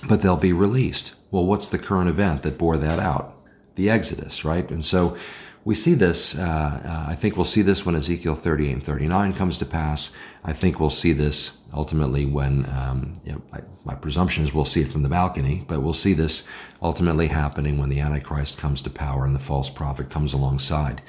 but 0.00 0.22
they'll 0.22 0.36
be 0.36 0.52
released. 0.52 1.14
Well, 1.30 1.44
what's 1.44 1.68
the 1.68 1.78
current 1.78 2.08
event 2.08 2.42
that 2.42 2.58
bore 2.58 2.76
that 2.76 2.98
out? 2.98 3.36
The 3.76 3.90
Exodus, 3.90 4.44
right? 4.44 4.68
And 4.70 4.84
so 4.84 5.16
we 5.64 5.74
see 5.74 5.94
this. 5.94 6.38
Uh, 6.38 6.42
uh, 6.42 7.10
I 7.10 7.14
think 7.14 7.36
we'll 7.36 7.44
see 7.44 7.62
this 7.62 7.86
when 7.86 7.96
Ezekiel 7.96 8.34
38 8.34 8.72
and 8.72 8.84
39 8.84 9.32
comes 9.34 9.58
to 9.58 9.66
pass. 9.66 10.12
I 10.44 10.52
think 10.52 10.78
we'll 10.78 10.90
see 10.90 11.12
this 11.12 11.58
ultimately 11.72 12.26
when, 12.26 12.66
um, 12.66 13.14
you 13.24 13.32
know, 13.32 13.42
I, 13.52 13.60
my 13.84 13.94
presumption 13.94 14.44
is 14.44 14.52
we'll 14.52 14.64
see 14.64 14.82
it 14.82 14.88
from 14.88 15.02
the 15.02 15.08
balcony, 15.08 15.64
but 15.66 15.80
we'll 15.80 15.92
see 15.92 16.12
this 16.12 16.46
ultimately 16.82 17.28
happening 17.28 17.78
when 17.78 17.88
the 17.88 18.00
Antichrist 18.00 18.58
comes 18.58 18.82
to 18.82 18.90
power 18.90 19.24
and 19.24 19.34
the 19.34 19.40
false 19.40 19.70
prophet 19.70 20.10
comes 20.10 20.32
alongside. 20.32 21.02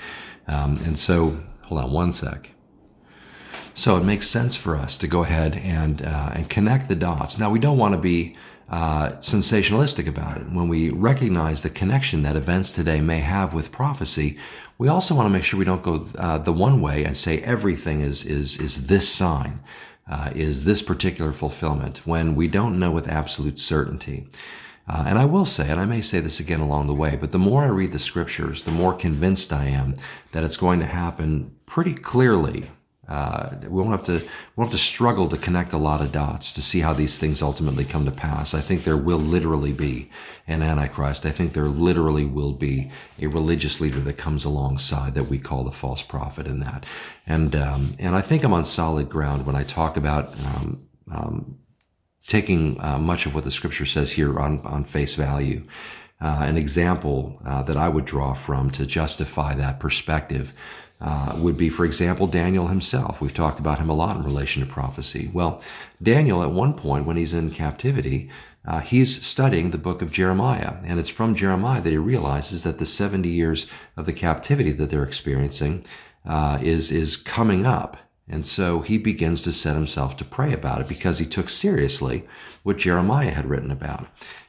Um, 0.48 0.80
and 0.86 0.98
so, 0.98 1.44
hold 1.64 1.82
on 1.82 1.92
one 1.92 2.12
sec. 2.14 2.52
So 3.78 3.98
it 3.98 4.06
makes 4.06 4.28
sense 4.28 4.56
for 4.56 4.78
us 4.78 4.98
to 4.98 5.08
go 5.08 5.24
ahead 5.24 5.54
and 5.56 6.02
uh, 6.02 6.30
and 6.34 6.50
connect 6.50 6.88
the 6.88 6.96
dots. 6.96 7.38
Now 7.38 7.50
we 7.50 7.60
don't 7.60 7.78
want 7.78 7.94
to 7.94 8.00
be 8.00 8.38
uh, 8.70 9.10
sensationalistic 9.20 10.08
about 10.08 10.38
it. 10.38 10.52
When 10.52 10.68
we 10.68 10.90
recognize 10.90 11.62
the 11.62 11.70
connection 11.70 12.24
that 12.24 12.36
events 12.36 12.74
today 12.74 13.00
may 13.02 13.20
have 13.20 13.54
with 13.54 13.72
prophecy, 13.72 14.38
we 14.78 14.88
also 14.88 15.16
want 15.16 15.28
to 15.28 15.34
make 15.34 15.44
sure 15.44 15.60
we 15.60 15.66
don't 15.66 15.84
go 15.84 16.06
uh, 16.18 16.40
the 16.40 16.52
one 16.52 16.82
way 16.82 17.04
and 17.04 17.18
say 17.18 17.40
everything 17.40 18.02
is 18.02 18.26
is 18.26 18.60
is 18.60 18.88
this 18.88 19.08
sign, 19.08 19.60
uh, 20.10 20.32
is 20.34 20.64
this 20.64 20.82
particular 20.82 21.32
fulfillment, 21.32 22.06
when 22.06 22.36
we 22.36 22.48
don't 22.48 22.80
know 22.80 22.92
with 22.92 23.08
absolute 23.08 23.60
certainty. 23.60 24.28
Uh, 24.88 25.04
and 25.08 25.18
I 25.18 25.26
will 25.26 25.46
say, 25.46 25.68
and 25.70 25.80
I 25.80 25.86
may 25.86 26.02
say 26.02 26.20
this 26.20 26.40
again 26.40 26.60
along 26.60 26.86
the 26.86 26.94
way, 26.94 27.18
but 27.20 27.32
the 27.32 27.40
more 27.40 27.64
I 27.64 27.70
read 27.70 27.92
the 27.92 27.98
scriptures, 27.98 28.64
the 28.64 28.72
more 28.72 28.94
convinced 28.94 29.52
I 29.52 29.66
am 29.66 29.96
that 30.32 30.44
it's 30.44 30.58
going 30.58 30.80
to 30.80 30.86
happen 30.86 31.56
pretty 31.66 31.96
clearly 31.96 32.70
uh, 33.08 33.56
we 33.64 33.82
won't 33.82 33.92
have 33.92 34.06
to 34.06 34.14
we 34.14 34.30
won't 34.56 34.72
have 34.72 34.80
to 34.80 34.86
struggle 34.86 35.28
to 35.30 35.38
connect 35.38 35.74
a 35.74 35.78
lot 35.78 36.02
of 36.02 36.12
dots 36.12 36.54
to 36.54 36.62
see 36.62 36.80
how 36.80 36.94
these 36.94 37.20
things 37.20 37.42
ultimately 37.42 37.86
come 37.86 38.06
to 38.06 38.12
pass. 38.12 38.54
I 38.54 38.62
think 38.62 38.84
there 38.84 38.98
will 38.98 39.20
literally 39.20 39.74
be 39.74 40.10
an 40.48 40.64
antichrist. 40.64 41.26
I 41.26 41.32
think 41.32 41.54
there 41.54 41.68
literally 41.68 42.26
will 42.26 42.54
be 42.54 42.92
a 43.22 43.28
religious 43.28 43.80
leader 43.80 44.00
that 44.00 44.18
comes 44.18 44.44
alongside 44.44 45.14
that 45.16 45.26
we 45.26 45.38
call 45.38 45.64
the 45.64 45.72
false 45.72 46.02
prophet 46.02 46.48
in 46.48 46.60
that. 46.62 46.86
And 47.28 47.56
um, 47.56 47.92
and 48.00 48.16
I 48.16 48.22
think 48.22 48.44
I'm 48.44 48.54
on 48.54 48.66
solid 48.66 49.10
ground 49.10 49.46
when 49.46 49.56
I 49.56 49.64
talk 49.64 49.98
about 49.98 50.34
um, 50.40 50.88
um, 51.12 51.60
taking 52.26 52.82
uh, 52.82 52.98
much 52.98 53.28
of 53.28 53.36
what 53.36 53.44
the 53.44 53.52
scripture 53.52 53.86
says 53.86 54.14
here 54.14 54.40
on 54.40 54.62
on 54.62 54.84
face 54.84 55.14
value. 55.14 55.64
Uh, 56.22 56.40
an 56.44 56.58
example 56.58 57.40
uh, 57.46 57.62
that 57.64 57.76
I 57.76 57.90
would 57.90 58.06
draw 58.06 58.34
from 58.34 58.72
to 58.72 58.86
justify 58.86 59.54
that 59.56 59.82
perspective 59.82 60.54
uh, 61.02 61.36
would 61.38 61.58
be, 61.58 61.70
for 61.70 61.86
example, 61.86 62.28
Daniel 62.28 62.68
himself. 62.68 63.20
We've 63.20 63.34
talked 63.34 63.60
about 63.60 63.80
him 63.80 63.90
a 63.90 63.94
lot 63.94 64.16
in 64.16 64.24
relation 64.24 64.66
to 64.66 64.72
prophecy. 64.72 65.30
Well, 65.34 65.62
Daniel, 66.02 66.42
at 66.42 66.52
one 66.52 66.74
point 66.74 67.06
when 67.06 67.18
he's 67.18 67.34
in 67.34 67.52
captivity, 67.52 68.30
uh, 68.66 68.80
he's 68.80 69.24
studying 69.26 69.70
the 69.70 69.78
book 69.78 70.02
of 70.02 70.12
Jeremiah. 70.12 70.76
And 70.86 71.00
it's 71.00 71.10
from 71.10 71.36
Jeremiah 71.36 71.82
that 71.82 71.90
he 71.90 71.98
realizes 71.98 72.64
that 72.64 72.80
the 72.80 72.86
70 72.86 73.30
years 73.30 73.72
of 73.96 74.06
the 74.06 74.14
captivity 74.14 74.72
that 74.72 74.90
they're 74.90 75.04
experiencing 75.04 75.86
uh, 76.26 76.60
is, 76.62 76.92
is 76.92 77.18
coming 77.18 77.66
up. 77.66 77.98
And 78.28 78.46
so 78.46 78.80
he 78.80 78.98
begins 78.98 79.44
to 79.44 79.52
set 79.52 79.76
himself 79.76 80.18
to 80.18 80.26
pray 80.26 80.52
about 80.52 80.82
it 80.82 80.88
because 80.88 81.20
he 81.20 81.28
took 81.28 81.50
seriously 81.50 82.26
what 82.64 82.78
Jeremiah 82.78 83.32
had 83.32 83.46
written 83.46 83.70
about. 83.70 84.08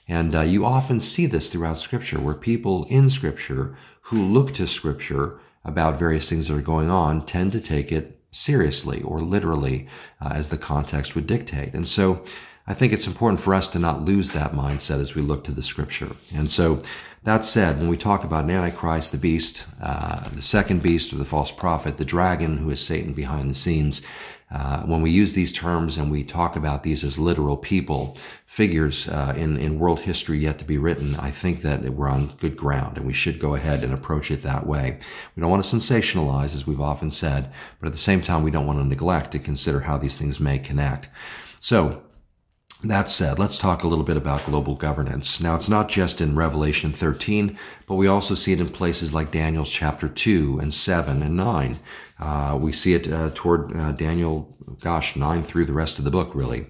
And 0.08 0.34
uh, 0.34 0.42
you 0.42 0.64
often 0.64 1.00
see 1.00 1.26
this 1.26 1.50
throughout 1.50 1.78
Scripture, 1.78 2.18
where 2.18 2.34
people 2.34 2.86
in 2.88 3.10
Scripture 3.10 3.76
who 4.02 4.22
look 4.22 4.52
to 4.54 4.66
Scripture 4.66 5.40
about 5.66 5.98
various 5.98 6.28
things 6.28 6.48
that 6.48 6.56
are 6.56 6.62
going 6.62 6.90
on 6.90 7.26
tend 7.26 7.52
to 7.52 7.60
take 7.60 7.92
it 7.92 8.18
seriously 8.30 9.02
or 9.02 9.20
literally 9.20 9.86
uh, 10.20 10.30
as 10.32 10.48
the 10.48 10.58
context 10.58 11.14
would 11.14 11.26
dictate. 11.26 11.74
And 11.74 11.86
so 11.86 12.24
I 12.68 12.74
think 12.74 12.92
it's 12.92 13.06
important 13.06 13.40
for 13.40 13.54
us 13.54 13.68
to 13.68 13.78
not 13.78 14.02
lose 14.02 14.32
that 14.32 14.52
mindset 14.52 15.00
as 15.00 15.14
we 15.14 15.22
look 15.22 15.44
to 15.44 15.52
the 15.52 15.62
Scripture. 15.62 16.10
And 16.34 16.50
so 16.50 16.82
that 17.22 17.44
said, 17.44 17.78
when 17.78 17.88
we 17.88 17.96
talk 17.96 18.24
about 18.24 18.44
an 18.44 18.50
Antichrist, 18.50 19.12
the 19.12 19.18
beast, 19.18 19.66
uh, 19.80 20.28
the 20.30 20.42
second 20.42 20.82
beast 20.82 21.12
or 21.12 21.16
the 21.16 21.24
false 21.24 21.52
prophet, 21.52 21.96
the 21.98 22.04
dragon 22.04 22.58
who 22.58 22.70
is 22.70 22.80
Satan 22.80 23.12
behind 23.12 23.50
the 23.50 23.54
scenes, 23.54 24.02
uh, 24.48 24.82
when 24.82 25.02
we 25.02 25.10
use 25.10 25.34
these 25.34 25.52
terms 25.52 25.98
and 25.98 26.08
we 26.08 26.22
talk 26.22 26.54
about 26.54 26.84
these 26.84 27.02
as 27.02 27.18
literal 27.18 27.56
people, 27.56 28.16
figures 28.44 29.08
uh, 29.08 29.34
in, 29.36 29.56
in 29.56 29.80
world 29.80 30.00
history 30.00 30.38
yet 30.38 30.58
to 30.58 30.64
be 30.64 30.78
written, 30.78 31.16
I 31.16 31.32
think 31.32 31.62
that 31.62 31.82
we're 31.82 32.08
on 32.08 32.28
good 32.38 32.56
ground 32.56 32.96
and 32.96 33.06
we 33.06 33.12
should 33.12 33.40
go 33.40 33.56
ahead 33.56 33.82
and 33.82 33.92
approach 33.92 34.30
it 34.30 34.42
that 34.42 34.64
way. 34.64 35.00
We 35.34 35.40
don't 35.40 35.50
want 35.50 35.64
to 35.64 35.76
sensationalize, 35.76 36.54
as 36.54 36.64
we've 36.64 36.80
often 36.80 37.10
said, 37.10 37.52
but 37.80 37.88
at 37.88 37.92
the 37.92 37.98
same 37.98 38.22
time, 38.22 38.44
we 38.44 38.52
don't 38.52 38.66
want 38.66 38.78
to 38.78 38.84
neglect 38.84 39.32
to 39.32 39.40
consider 39.40 39.80
how 39.80 39.98
these 39.98 40.16
things 40.16 40.38
may 40.38 40.60
connect. 40.60 41.08
So, 41.58 42.04
that 42.84 43.08
said, 43.08 43.38
let's 43.38 43.58
talk 43.58 43.82
a 43.82 43.88
little 43.88 44.04
bit 44.04 44.16
about 44.16 44.44
global 44.44 44.74
governance. 44.74 45.40
Now, 45.40 45.54
it's 45.54 45.68
not 45.68 45.88
just 45.88 46.20
in 46.20 46.36
Revelation 46.36 46.92
13, 46.92 47.58
but 47.86 47.94
we 47.94 48.06
also 48.06 48.34
see 48.34 48.52
it 48.52 48.60
in 48.60 48.68
places 48.68 49.14
like 49.14 49.30
Daniel's 49.30 49.70
chapter 49.70 50.08
2 50.08 50.58
and 50.60 50.72
7 50.72 51.22
and 51.22 51.36
9. 51.36 51.78
Uh, 52.20 52.58
we 52.60 52.72
see 52.72 52.94
it 52.94 53.10
uh, 53.10 53.30
toward 53.34 53.74
uh, 53.74 53.92
Daniel, 53.92 54.54
gosh, 54.82 55.16
9 55.16 55.42
through 55.42 55.64
the 55.64 55.72
rest 55.72 55.98
of 55.98 56.04
the 56.04 56.10
book, 56.10 56.34
really. 56.34 56.66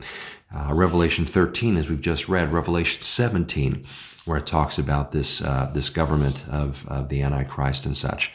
Uh, 0.55 0.73
Revelation 0.73 1.27
13, 1.27 1.77
as 1.77 1.89
we've 1.89 2.01
just 2.01 2.29
read, 2.29 2.53
Revelation 2.53 3.03
17, 3.03 3.85
where 4.27 4.39
it 4.39 4.47
talks 4.47 4.79
about 4.79 5.13
this 5.13 5.41
uh, 5.43 5.71
this 5.73 5.91
government 5.91 6.45
of, 6.51 6.87
of 6.89 7.09
the 7.09 7.23
Antichrist 7.23 7.87
and 7.87 7.97
such. 7.97 8.33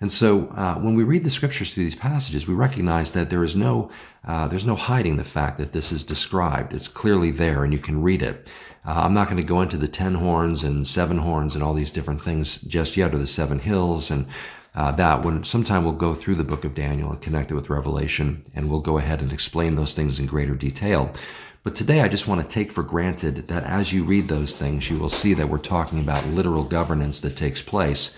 And 0.00 0.10
so, 0.10 0.48
uh, 0.48 0.74
when 0.76 0.94
we 0.94 1.04
read 1.04 1.24
the 1.24 1.30
scriptures 1.30 1.72
through 1.72 1.84
these 1.84 1.94
passages, 1.94 2.48
we 2.48 2.54
recognize 2.54 3.12
that 3.12 3.30
there 3.30 3.44
is 3.44 3.54
no 3.54 3.90
uh, 4.24 4.48
there's 4.48 4.66
no 4.66 4.76
hiding 4.76 5.16
the 5.16 5.24
fact 5.24 5.58
that 5.58 5.72
this 5.72 5.92
is 5.92 6.04
described. 6.04 6.72
It's 6.72 6.88
clearly 6.88 7.30
there, 7.30 7.64
and 7.64 7.72
you 7.72 7.78
can 7.78 8.02
read 8.02 8.22
it. 8.22 8.48
Uh, 8.86 9.02
I'm 9.04 9.14
not 9.14 9.28
going 9.28 9.40
to 9.40 9.46
go 9.46 9.62
into 9.62 9.76
the 9.76 9.88
ten 9.88 10.16
horns 10.16 10.64
and 10.64 10.86
seven 10.86 11.18
horns 11.18 11.54
and 11.54 11.62
all 11.62 11.74
these 11.74 11.92
different 11.92 12.22
things 12.22 12.60
just 12.62 12.96
yet, 12.96 13.14
or 13.14 13.18
the 13.18 13.26
seven 13.26 13.58
hills 13.58 14.10
and 14.10 14.26
uh, 14.74 14.90
that 14.92 15.24
when 15.24 15.44
sometime 15.44 15.84
we'll 15.84 15.92
go 15.92 16.14
through 16.14 16.34
the 16.34 16.44
book 16.44 16.64
of 16.64 16.74
Daniel 16.74 17.10
and 17.10 17.22
connect 17.22 17.50
it 17.50 17.54
with 17.54 17.70
Revelation, 17.70 18.42
and 18.54 18.68
we'll 18.68 18.80
go 18.80 18.98
ahead 18.98 19.20
and 19.20 19.32
explain 19.32 19.76
those 19.76 19.94
things 19.94 20.18
in 20.18 20.26
greater 20.26 20.54
detail. 20.54 21.12
But 21.64 21.74
today 21.74 22.02
I 22.02 22.08
just 22.08 22.28
want 22.28 22.42
to 22.42 22.46
take 22.46 22.70
for 22.70 22.82
granted 22.82 23.48
that 23.48 23.64
as 23.64 23.90
you 23.90 24.04
read 24.04 24.28
those 24.28 24.54
things, 24.54 24.90
you 24.90 24.98
will 24.98 25.08
see 25.08 25.32
that 25.32 25.48
we're 25.48 25.56
talking 25.56 25.98
about 25.98 26.26
literal 26.26 26.62
governance 26.62 27.22
that 27.22 27.38
takes 27.38 27.62
place, 27.62 28.14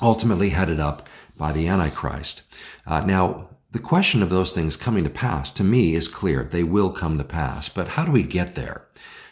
ultimately 0.00 0.50
headed 0.50 0.78
up 0.78 1.08
by 1.36 1.50
the 1.50 1.66
Antichrist. 1.66 2.42
Uh, 2.86 3.00
now, 3.00 3.50
the 3.72 3.80
question 3.80 4.22
of 4.22 4.30
those 4.30 4.52
things 4.52 4.76
coming 4.76 5.02
to 5.02 5.10
pass 5.10 5.50
to 5.50 5.64
me 5.64 5.96
is 5.96 6.06
clear. 6.06 6.44
They 6.44 6.62
will 6.62 6.92
come 6.92 7.18
to 7.18 7.24
pass. 7.24 7.68
But 7.68 7.88
how 7.88 8.04
do 8.04 8.12
we 8.12 8.22
get 8.22 8.54
there? 8.54 8.86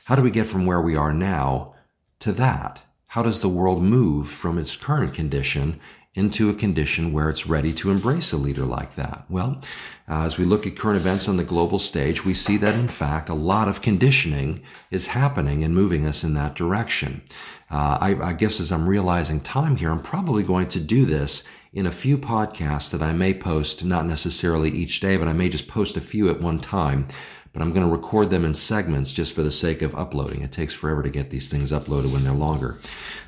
How 0.07 0.17
do 0.17 0.23
we 0.23 0.33
get 0.33 0.49
from 0.49 0.67
where 0.67 0.81
we 0.81 0.97
are 0.97 1.13
now 1.13 1.75
to 2.19 2.33
that? 2.33 2.83
How 3.13 3.23
does 3.23 3.41
the 3.41 3.49
world 3.49 3.81
move 3.81 4.29
from 4.29 4.59
its 4.59 4.75
current 4.75 5.15
condition 5.15 5.79
into 6.15 6.49
a 6.49 6.55
condition 6.55 7.13
where 7.13 7.29
it's 7.29 7.47
ready 7.47 7.73
to 7.73 7.91
embrace 7.91 8.33
a 8.33 8.37
leader 8.37 8.65
like 8.65 8.95
that? 8.95 9.25
Well, 9.29 9.61
uh, 10.09 10.23
as 10.23 10.39
we 10.39 10.45
look 10.45 10.67
at 10.67 10.77
current 10.77 11.01
events 11.01 11.29
on 11.29 11.37
the 11.37 11.45
global 11.45 11.79
stage, 11.79 12.25
we 12.25 12.35
see 12.35 12.57
that 12.59 12.75
in 12.75 12.89
fact 12.89 13.29
a 13.29 13.35
lot 13.35 13.69
of 13.69 13.83
conditioning 13.83 14.63
is 14.91 15.09
happening 15.09 15.63
and 15.63 15.75
moving 15.75 16.07
us 16.07 16.25
in 16.25 16.35
that 16.35 16.55
direction. 16.55 17.23
Uh, 17.71 17.99
I, 18.01 18.29
I 18.29 18.33
guess 18.33 18.61
as 18.61 18.73
I'm 18.73 18.89
realizing 18.89 19.41
time 19.41 19.77
here, 19.77 19.91
I'm 19.91 20.03
probably 20.03 20.43
going 20.43 20.69
to 20.69 20.81
do 20.81 21.05
this 21.05 21.45
in 21.73 21.87
a 21.87 21.93
few 21.93 22.17
podcasts 22.17 22.91
that 22.91 23.03
I 23.03 23.13
may 23.13 23.35
post, 23.35 23.85
not 23.85 24.07
necessarily 24.07 24.71
each 24.71 25.01
day, 25.01 25.19
but 25.19 25.29
I 25.29 25.35
may 25.35 25.51
just 25.51 25.69
post 25.69 25.97
a 25.97 26.01
few 26.01 26.31
at 26.31 26.41
one 26.41 26.61
time 26.61 27.07
but 27.59 27.65
I'm 27.65 27.73
going 27.73 27.85
to 27.85 27.93
record 27.93 28.31
them 28.31 28.45
in 28.45 28.55
segments 28.55 29.13
just 29.13 29.33
for 29.33 29.43
the 29.43 29.51
sake 29.51 29.83
of 29.83 29.93
uploading. 29.97 30.43
It 30.43 30.53
takes 30.53 30.75
forever 30.75 31.03
to 31.03 31.11
get 31.11 31.31
these 31.31 31.49
things 31.49 31.73
uploaded 31.73 32.13
when 32.13 32.23
they're 32.23 32.33
longer. 32.33 32.79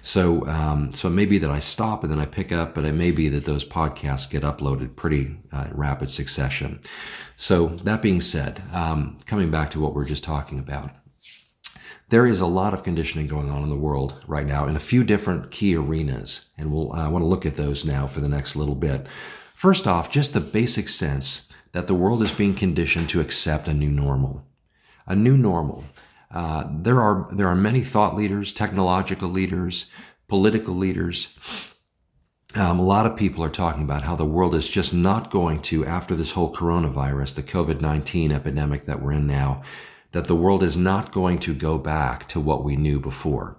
So, 0.03 0.47
um, 0.47 0.95
so 0.95 1.09
it 1.09 1.15
may 1.15 1.25
be 1.25 1.39
that 1.39 1.51
I 1.51 1.59
stop 1.59 2.05
and 2.05 2.13
then 2.13 2.21
I 2.21 2.27
pick 2.27 2.53
up, 2.53 2.73
but 2.73 2.85
it 2.85 2.93
may 2.93 3.11
be 3.11 3.29
that 3.31 3.45
those 3.45 3.65
podcasts 3.65 4.31
get 4.31 4.45
uploaded 4.45 4.95
pretty 4.95 5.37
uh, 5.51 5.71
rapid 5.73 6.13
succession. 6.13 6.79
So 7.37 7.71
that 7.83 8.03
being 8.03 8.21
said, 8.21 8.63
um, 8.73 9.19
coming 9.27 9.51
back 9.51 9.73
to 9.73 9.81
what 9.81 9.97
we 9.97 10.03
are 10.03 10.09
just 10.09 10.23
talking 10.23 10.61
about, 10.61 10.93
there 12.11 12.25
is 12.25 12.39
a 12.39 12.47
lot 12.47 12.73
of 12.73 12.85
conditioning 12.85 13.27
going 13.27 13.51
on 13.51 13.65
in 13.65 13.69
the 13.69 13.75
world 13.75 14.15
right 14.29 14.47
now 14.47 14.65
in 14.67 14.77
a 14.77 14.81
few 14.81 15.03
different 15.03 15.51
key 15.51 15.75
arenas, 15.75 16.47
and 16.57 16.73
we'll 16.73 16.93
I 16.93 17.09
want 17.09 17.25
to 17.25 17.29
look 17.29 17.47
at 17.47 17.57
those 17.57 17.85
now 17.85 18.07
for 18.07 18.21
the 18.21 18.29
next 18.29 18.55
little 18.55 18.77
bit. 18.77 19.09
First 19.09 19.89
off, 19.89 20.09
just 20.09 20.35
the 20.35 20.41
basic 20.41 20.89
sense 20.89 21.50
that 21.73 21.87
the 21.87 21.95
world 21.95 22.23
is 22.23 22.33
being 22.33 22.55
conditioned 22.55 23.09
to 23.11 23.21
accept 23.21 23.69
a 23.69 23.75
new 23.75 23.91
normal. 23.91 24.45
A 25.07 25.17
new 25.17 25.37
normal. 25.37 25.85
Uh, 26.31 26.69
there 26.71 27.01
are 27.01 27.29
there 27.33 27.49
are 27.49 27.57
many 27.57 27.81
thought 27.81 28.17
leaders, 28.17 28.53
technological 28.53 29.29
leaders, 29.29 29.87
political 30.29 30.75
leaders. 30.75 31.37
Um, 32.57 32.81
a 32.81 32.85
lot 32.85 33.07
of 33.07 33.17
people 33.17 33.45
are 33.45 33.51
talking 33.51 33.83
about 33.83 34.03
how 34.03 34.17
the 34.17 34.25
world 34.25 34.55
is 34.55 34.69
just 34.69 34.93
not 34.93 35.31
going 35.31 35.63
to, 35.63 35.87
after 35.87 36.17
this 36.17 36.33
whole 36.33 36.53
coronavirus, 36.53 37.35
the 37.35 37.43
COVID 37.43 37.81
19 37.81 38.33
epidemic 38.33 38.87
that 38.87 39.03
we're 39.03 39.13
in 39.13 39.27
now, 39.27 39.63
that 40.13 40.27
the 40.27 40.35
world 40.35 40.63
is 40.63 40.77
not 40.77 41.13
going 41.13 41.39
to 41.41 41.55
go 41.55 41.79
back 41.79 42.27
to 42.29 42.41
what 42.41 42.65
we 42.65 42.77
knew 42.77 42.99
before. 42.99 43.57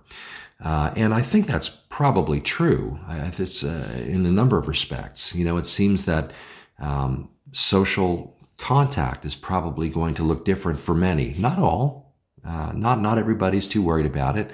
Uh, 0.64 0.94
and 0.96 1.14
I 1.14 1.22
think 1.22 1.48
that's 1.48 1.70
probably 1.70 2.40
true. 2.40 3.00
It's 3.10 3.64
uh, 3.64 4.04
in 4.06 4.26
a 4.26 4.32
number 4.32 4.58
of 4.58 4.68
respects. 4.68 5.34
You 5.34 5.46
know, 5.46 5.58
it 5.58 5.66
seems 5.66 6.06
that 6.06 6.32
um, 6.80 7.30
social 7.52 8.38
contact 8.58 9.26
is 9.26 9.36
probably 9.36 9.90
going 9.90 10.14
to 10.16 10.24
look 10.24 10.46
different 10.46 10.80
for 10.80 10.94
many. 10.94 11.34
Not 11.40 11.60
all. 11.60 12.16
Uh, 12.44 12.72
not 12.74 13.00
not 13.02 13.18
everybody's 13.18 13.68
too 13.68 13.82
worried 13.82 14.06
about 14.06 14.38
it. 14.38 14.52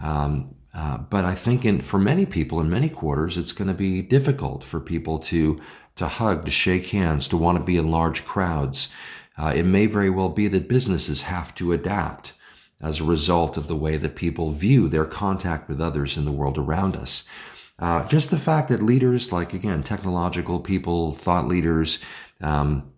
Um, 0.00 0.54
uh, 0.74 0.98
but 0.98 1.24
I 1.24 1.34
think 1.34 1.64
in, 1.64 1.80
for 1.80 1.98
many 1.98 2.26
people 2.26 2.60
in 2.60 2.70
many 2.70 2.88
quarters, 2.88 3.36
it's 3.36 3.52
going 3.52 3.68
to 3.68 3.74
be 3.74 4.02
difficult 4.02 4.62
for 4.64 4.80
people 4.80 5.18
to 5.20 5.60
to 5.96 6.06
hug, 6.06 6.44
to 6.44 6.50
shake 6.50 6.86
hands, 6.86 7.26
to 7.28 7.36
want 7.36 7.58
to 7.58 7.64
be 7.64 7.76
in 7.76 7.90
large 7.90 8.24
crowds. 8.24 8.88
Uh, 9.36 9.52
it 9.54 9.64
may 9.64 9.86
very 9.86 10.10
well 10.10 10.28
be 10.28 10.46
that 10.48 10.68
businesses 10.68 11.22
have 11.22 11.54
to 11.56 11.72
adapt 11.72 12.32
as 12.80 13.00
a 13.00 13.04
result 13.04 13.56
of 13.56 13.66
the 13.66 13.76
way 13.76 13.96
that 13.96 14.14
people 14.14 14.52
view 14.52 14.88
their 14.88 15.04
contact 15.04 15.68
with 15.68 15.80
others 15.80 16.16
in 16.16 16.24
the 16.24 16.32
world 16.32 16.56
around 16.56 16.94
us. 16.94 17.24
Uh, 17.80 18.06
just 18.08 18.30
the 18.30 18.38
fact 18.38 18.68
that 18.68 18.82
leaders, 18.82 19.32
like 19.32 19.52
again, 19.52 19.82
technological 19.82 20.60
people, 20.60 21.12
thought 21.12 21.46
leaders, 21.46 21.98
um, 22.40 22.92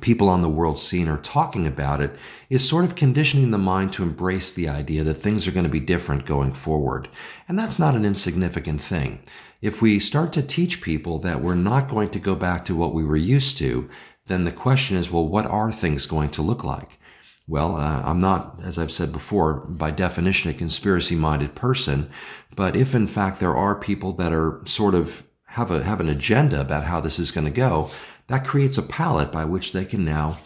people 0.00 0.28
on 0.28 0.40
the 0.40 0.48
world 0.48 0.78
scene 0.78 1.08
are 1.08 1.18
talking 1.18 1.66
about 1.66 2.00
it 2.00 2.16
is 2.48 2.66
sort 2.66 2.84
of 2.84 2.96
conditioning 2.96 3.50
the 3.50 3.58
mind 3.58 3.92
to 3.92 4.02
embrace 4.02 4.52
the 4.52 4.68
idea 4.68 5.04
that 5.04 5.14
things 5.14 5.46
are 5.46 5.52
going 5.52 5.66
to 5.66 5.70
be 5.70 5.80
different 5.80 6.24
going 6.24 6.52
forward. 6.52 7.08
And 7.46 7.58
that's 7.58 7.78
not 7.78 7.94
an 7.94 8.04
insignificant 8.04 8.80
thing. 8.80 9.22
If 9.60 9.82
we 9.82 10.00
start 10.00 10.32
to 10.32 10.42
teach 10.42 10.82
people 10.82 11.18
that 11.20 11.40
we're 11.40 11.54
not 11.54 11.88
going 11.88 12.10
to 12.10 12.18
go 12.18 12.34
back 12.34 12.64
to 12.64 12.74
what 12.74 12.94
we 12.94 13.04
were 13.04 13.16
used 13.16 13.58
to, 13.58 13.88
then 14.26 14.44
the 14.44 14.52
question 14.52 14.96
is, 14.96 15.10
well, 15.10 15.26
what 15.26 15.46
are 15.46 15.70
things 15.70 16.06
going 16.06 16.30
to 16.30 16.42
look 16.42 16.64
like? 16.64 16.98
Well, 17.46 17.76
uh, 17.76 18.02
I'm 18.02 18.20
not, 18.20 18.60
as 18.62 18.78
I've 18.78 18.92
said 18.92 19.12
before, 19.12 19.54
by 19.54 19.90
definition, 19.90 20.50
a 20.50 20.54
conspiracy 20.54 21.16
minded 21.16 21.54
person. 21.54 22.08
But 22.54 22.76
if 22.76 22.94
in 22.94 23.06
fact 23.06 23.40
there 23.40 23.56
are 23.56 23.74
people 23.74 24.12
that 24.14 24.32
are 24.32 24.62
sort 24.64 24.94
of 24.94 25.26
have 25.46 25.70
a, 25.70 25.82
have 25.82 26.00
an 26.00 26.08
agenda 26.08 26.60
about 26.60 26.84
how 26.84 27.00
this 27.00 27.18
is 27.18 27.30
going 27.30 27.44
to 27.44 27.50
go, 27.50 27.90
that 28.28 28.46
creates 28.46 28.78
a 28.78 28.82
palette 28.82 29.32
by 29.32 29.44
which 29.44 29.72
they 29.72 29.84
can 29.84 30.04
now 30.04 30.36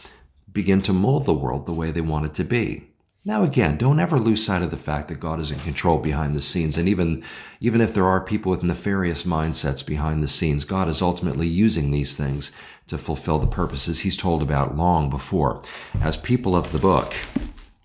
begin 0.53 0.81
to 0.83 0.93
mold 0.93 1.27
the 1.27 1.35
world 1.35 1.67
the 1.67 1.73
way 1.73 1.91
they 1.91 2.01
want 2.01 2.27
it 2.27 2.35
to 2.35 2.45
be. 2.45 2.89
Now 3.27 3.43
again, 3.43 3.77
don't 3.77 3.99
ever 3.99 4.21
lose 4.21 4.47
sight 4.47 4.63
of 4.63 4.71
the 4.71 4.77
fact 4.77 5.09
that 5.09 5.19
God 5.19 5.41
is 5.41 5.51
in 5.51 5.59
control 5.59 5.99
behind 5.99 6.35
the 6.35 6.41
scenes. 6.41 6.79
And 6.79 6.89
even, 6.89 7.25
even 7.61 7.81
if 7.81 7.93
there 7.93 8.07
are 8.07 8.21
people 8.21 8.51
with 8.51 8.63
nefarious 8.63 9.25
mindsets 9.25 9.85
behind 9.85 10.23
the 10.23 10.29
scenes, 10.29 10.65
God 10.65 10.89
is 10.89 11.03
ultimately 11.03 11.49
using 11.49 11.91
these 11.91 12.17
things 12.17 12.53
to 12.87 12.97
fulfill 12.97 13.41
the 13.41 13.49
purposes 13.49 14.01
he's 14.01 14.17
told 14.17 14.43
about 14.43 14.77
long 14.77 15.11
before. 15.11 15.61
As 16.01 16.17
people 16.17 16.55
of 16.55 16.71
the 16.71 16.79
book, 16.79 17.15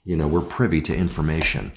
you 0.06 0.16
know, 0.16 0.28
we're 0.28 0.42
privy 0.42 0.80
to 0.82 0.96
information 0.96 1.72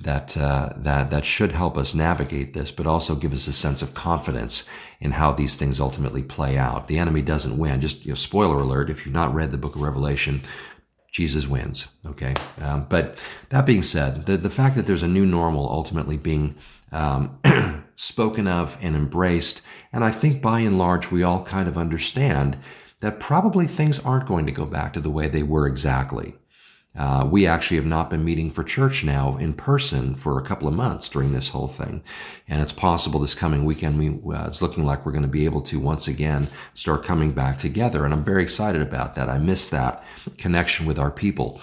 that 0.00 0.36
uh, 0.36 0.70
that 0.76 1.10
that 1.10 1.24
should 1.24 1.52
help 1.52 1.76
us 1.76 1.94
navigate 1.94 2.54
this, 2.54 2.70
but 2.70 2.86
also 2.86 3.16
give 3.16 3.32
us 3.32 3.48
a 3.48 3.52
sense 3.52 3.82
of 3.82 3.94
confidence 3.94 4.64
in 5.00 5.12
how 5.12 5.32
these 5.32 5.56
things 5.56 5.80
ultimately 5.80 6.22
play 6.22 6.56
out. 6.56 6.86
The 6.88 6.98
enemy 6.98 7.22
doesn't 7.22 7.58
win. 7.58 7.80
Just 7.80 8.04
you 8.04 8.12
know, 8.12 8.16
spoiler 8.16 8.58
alert: 8.58 8.90
if 8.90 9.04
you've 9.04 9.14
not 9.14 9.34
read 9.34 9.50
the 9.50 9.58
Book 9.58 9.74
of 9.74 9.82
Revelation, 9.82 10.40
Jesus 11.10 11.48
wins. 11.48 11.88
Okay. 12.06 12.34
Um, 12.62 12.86
but 12.88 13.18
that 13.48 13.66
being 13.66 13.82
said, 13.82 14.26
the, 14.26 14.36
the 14.36 14.50
fact 14.50 14.76
that 14.76 14.86
there's 14.86 15.02
a 15.02 15.08
new 15.08 15.26
normal 15.26 15.68
ultimately 15.68 16.16
being 16.16 16.54
um, 16.92 17.38
spoken 17.96 18.46
of 18.46 18.78
and 18.80 18.94
embraced, 18.94 19.62
and 19.92 20.04
I 20.04 20.12
think 20.12 20.40
by 20.40 20.60
and 20.60 20.78
large 20.78 21.10
we 21.10 21.24
all 21.24 21.42
kind 21.42 21.68
of 21.68 21.76
understand 21.76 22.58
that 23.00 23.20
probably 23.20 23.66
things 23.66 24.04
aren't 24.04 24.28
going 24.28 24.46
to 24.46 24.52
go 24.52 24.64
back 24.64 24.92
to 24.92 25.00
the 25.00 25.10
way 25.10 25.28
they 25.28 25.42
were 25.42 25.66
exactly. 25.66 26.34
Uh, 26.98 27.26
we 27.30 27.46
actually 27.46 27.76
have 27.76 27.86
not 27.86 28.10
been 28.10 28.24
meeting 28.24 28.50
for 28.50 28.64
church 28.64 29.04
now 29.04 29.36
in 29.36 29.54
person 29.54 30.16
for 30.16 30.36
a 30.36 30.42
couple 30.42 30.66
of 30.66 30.74
months 30.74 31.08
during 31.08 31.32
this 31.32 31.50
whole 31.50 31.68
thing. 31.68 32.02
And 32.48 32.60
it's 32.60 32.72
possible 32.72 33.20
this 33.20 33.36
coming 33.36 33.64
weekend, 33.64 33.98
we, 33.98 34.34
uh, 34.34 34.48
it's 34.48 34.60
looking 34.60 34.84
like 34.84 35.06
we're 35.06 35.12
going 35.12 35.22
to 35.22 35.28
be 35.28 35.44
able 35.44 35.62
to 35.62 35.78
once 35.78 36.08
again 36.08 36.48
start 36.74 37.04
coming 37.04 37.32
back 37.32 37.56
together. 37.56 38.04
And 38.04 38.12
I'm 38.12 38.24
very 38.24 38.42
excited 38.42 38.82
about 38.82 39.14
that. 39.14 39.28
I 39.28 39.38
miss 39.38 39.68
that 39.68 40.04
connection 40.36 40.86
with 40.86 40.98
our 40.98 41.12
people. 41.12 41.60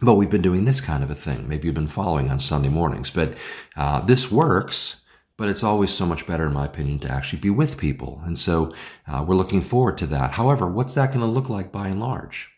But 0.00 0.14
we've 0.14 0.30
been 0.30 0.40
doing 0.40 0.64
this 0.64 0.80
kind 0.80 1.04
of 1.04 1.10
a 1.10 1.14
thing. 1.14 1.46
Maybe 1.46 1.66
you've 1.66 1.74
been 1.74 1.86
following 1.86 2.30
on 2.30 2.38
Sunday 2.38 2.70
mornings. 2.70 3.10
But 3.10 3.34
uh, 3.76 4.00
this 4.00 4.30
works 4.30 4.96
but 5.36 5.48
it's 5.48 5.64
always 5.64 5.90
so 5.90 6.04
much 6.04 6.26
better, 6.26 6.48
in 6.48 6.52
my 6.52 6.66
opinion, 6.66 6.98
to 6.98 7.10
actually 7.10 7.40
be 7.40 7.48
with 7.48 7.78
people. 7.78 8.20
And 8.26 8.38
so 8.38 8.74
uh, 9.08 9.24
we're 9.26 9.34
looking 9.36 9.62
forward 9.62 9.96
to 9.96 10.06
that. 10.08 10.32
However, 10.32 10.66
what's 10.66 10.92
that 10.92 11.14
going 11.14 11.20
to 11.20 11.26
look 11.26 11.48
like 11.48 11.72
by 11.72 11.88
and 11.88 11.98
large? 11.98 12.50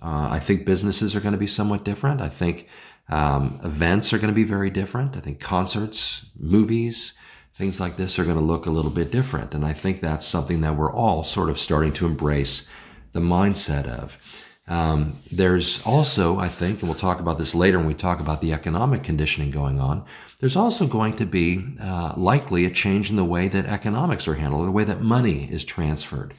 Uh, 0.00 0.28
I 0.30 0.38
think 0.38 0.64
businesses 0.64 1.16
are 1.16 1.20
going 1.20 1.32
to 1.32 1.38
be 1.38 1.46
somewhat 1.46 1.84
different. 1.84 2.20
I 2.20 2.28
think 2.28 2.68
um, 3.08 3.58
events 3.64 4.12
are 4.12 4.18
going 4.18 4.32
to 4.32 4.34
be 4.34 4.44
very 4.44 4.70
different. 4.70 5.16
I 5.16 5.20
think 5.20 5.40
concerts, 5.40 6.26
movies, 6.38 7.14
things 7.52 7.80
like 7.80 7.96
this 7.96 8.18
are 8.18 8.24
going 8.24 8.36
to 8.36 8.42
look 8.42 8.66
a 8.66 8.70
little 8.70 8.90
bit 8.90 9.10
different. 9.10 9.54
And 9.54 9.64
I 9.64 9.72
think 9.72 10.00
that's 10.00 10.24
something 10.26 10.60
that 10.60 10.76
we're 10.76 10.92
all 10.92 11.24
sort 11.24 11.50
of 11.50 11.58
starting 11.58 11.92
to 11.94 12.06
embrace 12.06 12.68
the 13.12 13.20
mindset 13.20 13.86
of. 13.86 14.44
Um, 14.68 15.14
there's 15.32 15.84
also, 15.86 16.38
I 16.38 16.48
think, 16.48 16.80
and 16.80 16.88
we'll 16.88 16.98
talk 16.98 17.20
about 17.20 17.38
this 17.38 17.54
later 17.54 17.78
when 17.78 17.86
we 17.86 17.94
talk 17.94 18.20
about 18.20 18.42
the 18.42 18.52
economic 18.52 19.02
conditioning 19.02 19.50
going 19.50 19.80
on, 19.80 20.04
there's 20.40 20.56
also 20.56 20.86
going 20.86 21.16
to 21.16 21.26
be 21.26 21.64
uh, 21.80 22.12
likely 22.16 22.66
a 22.66 22.70
change 22.70 23.08
in 23.08 23.16
the 23.16 23.24
way 23.24 23.48
that 23.48 23.64
economics 23.64 24.28
are 24.28 24.34
handled, 24.34 24.66
the 24.66 24.70
way 24.70 24.84
that 24.84 25.00
money 25.00 25.50
is 25.50 25.64
transferred. 25.64 26.34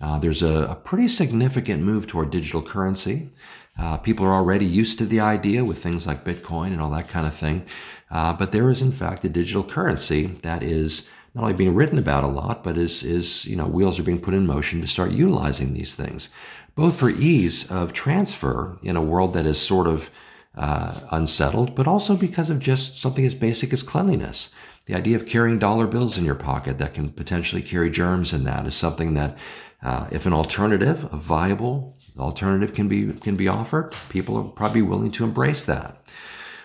Uh, 0.00 0.18
there's 0.18 0.42
a, 0.42 0.66
a, 0.70 0.74
pretty 0.74 1.06
significant 1.06 1.82
move 1.82 2.06
toward 2.06 2.30
digital 2.30 2.62
currency. 2.62 3.30
Uh, 3.78 3.96
people 3.96 4.26
are 4.26 4.32
already 4.32 4.66
used 4.66 4.98
to 4.98 5.06
the 5.06 5.20
idea 5.20 5.64
with 5.64 5.82
things 5.82 6.06
like 6.06 6.24
Bitcoin 6.24 6.68
and 6.68 6.80
all 6.80 6.90
that 6.90 7.08
kind 7.08 7.26
of 7.26 7.34
thing. 7.34 7.64
Uh, 8.10 8.32
but 8.32 8.52
there 8.52 8.68
is, 8.68 8.82
in 8.82 8.92
fact, 8.92 9.24
a 9.24 9.28
digital 9.28 9.64
currency 9.64 10.26
that 10.42 10.62
is 10.62 11.08
not 11.34 11.42
only 11.42 11.54
being 11.54 11.74
written 11.74 11.98
about 11.98 12.24
a 12.24 12.28
lot, 12.28 12.62
but 12.62 12.76
is, 12.76 13.02
is, 13.02 13.46
you 13.46 13.56
know, 13.56 13.66
wheels 13.66 13.98
are 13.98 14.02
being 14.02 14.20
put 14.20 14.34
in 14.34 14.46
motion 14.46 14.80
to 14.80 14.86
start 14.86 15.12
utilizing 15.12 15.72
these 15.72 15.94
things, 15.94 16.28
both 16.74 16.98
for 16.98 17.08
ease 17.08 17.70
of 17.70 17.92
transfer 17.92 18.78
in 18.82 18.96
a 18.96 19.02
world 19.02 19.32
that 19.32 19.46
is 19.46 19.60
sort 19.60 19.86
of 19.86 20.10
uh, 20.56 21.00
unsettled, 21.10 21.74
but 21.74 21.86
also 21.86 22.16
because 22.16 22.50
of 22.50 22.58
just 22.58 22.98
something 22.98 23.24
as 23.24 23.34
basic 23.34 23.72
as 23.72 23.82
cleanliness. 23.82 24.50
The 24.86 24.94
idea 24.94 25.16
of 25.16 25.26
carrying 25.26 25.58
dollar 25.58 25.86
bills 25.86 26.18
in 26.18 26.24
your 26.24 26.34
pocket 26.34 26.78
that 26.78 26.94
can 26.94 27.10
potentially 27.10 27.62
carry 27.62 27.88
germs 27.88 28.32
in 28.32 28.44
that 28.44 28.66
is 28.66 28.74
something 28.74 29.14
that 29.14 29.38
uh, 29.82 30.08
if 30.12 30.26
an 30.26 30.32
alternative, 30.32 31.04
a 31.12 31.16
viable 31.16 31.96
alternative 32.18 32.74
can 32.74 32.88
be, 32.88 33.12
can 33.14 33.36
be 33.36 33.48
offered, 33.48 33.94
people 34.08 34.36
are 34.36 34.44
probably 34.44 34.82
willing 34.82 35.10
to 35.12 35.24
embrace 35.24 35.64
that. 35.64 36.02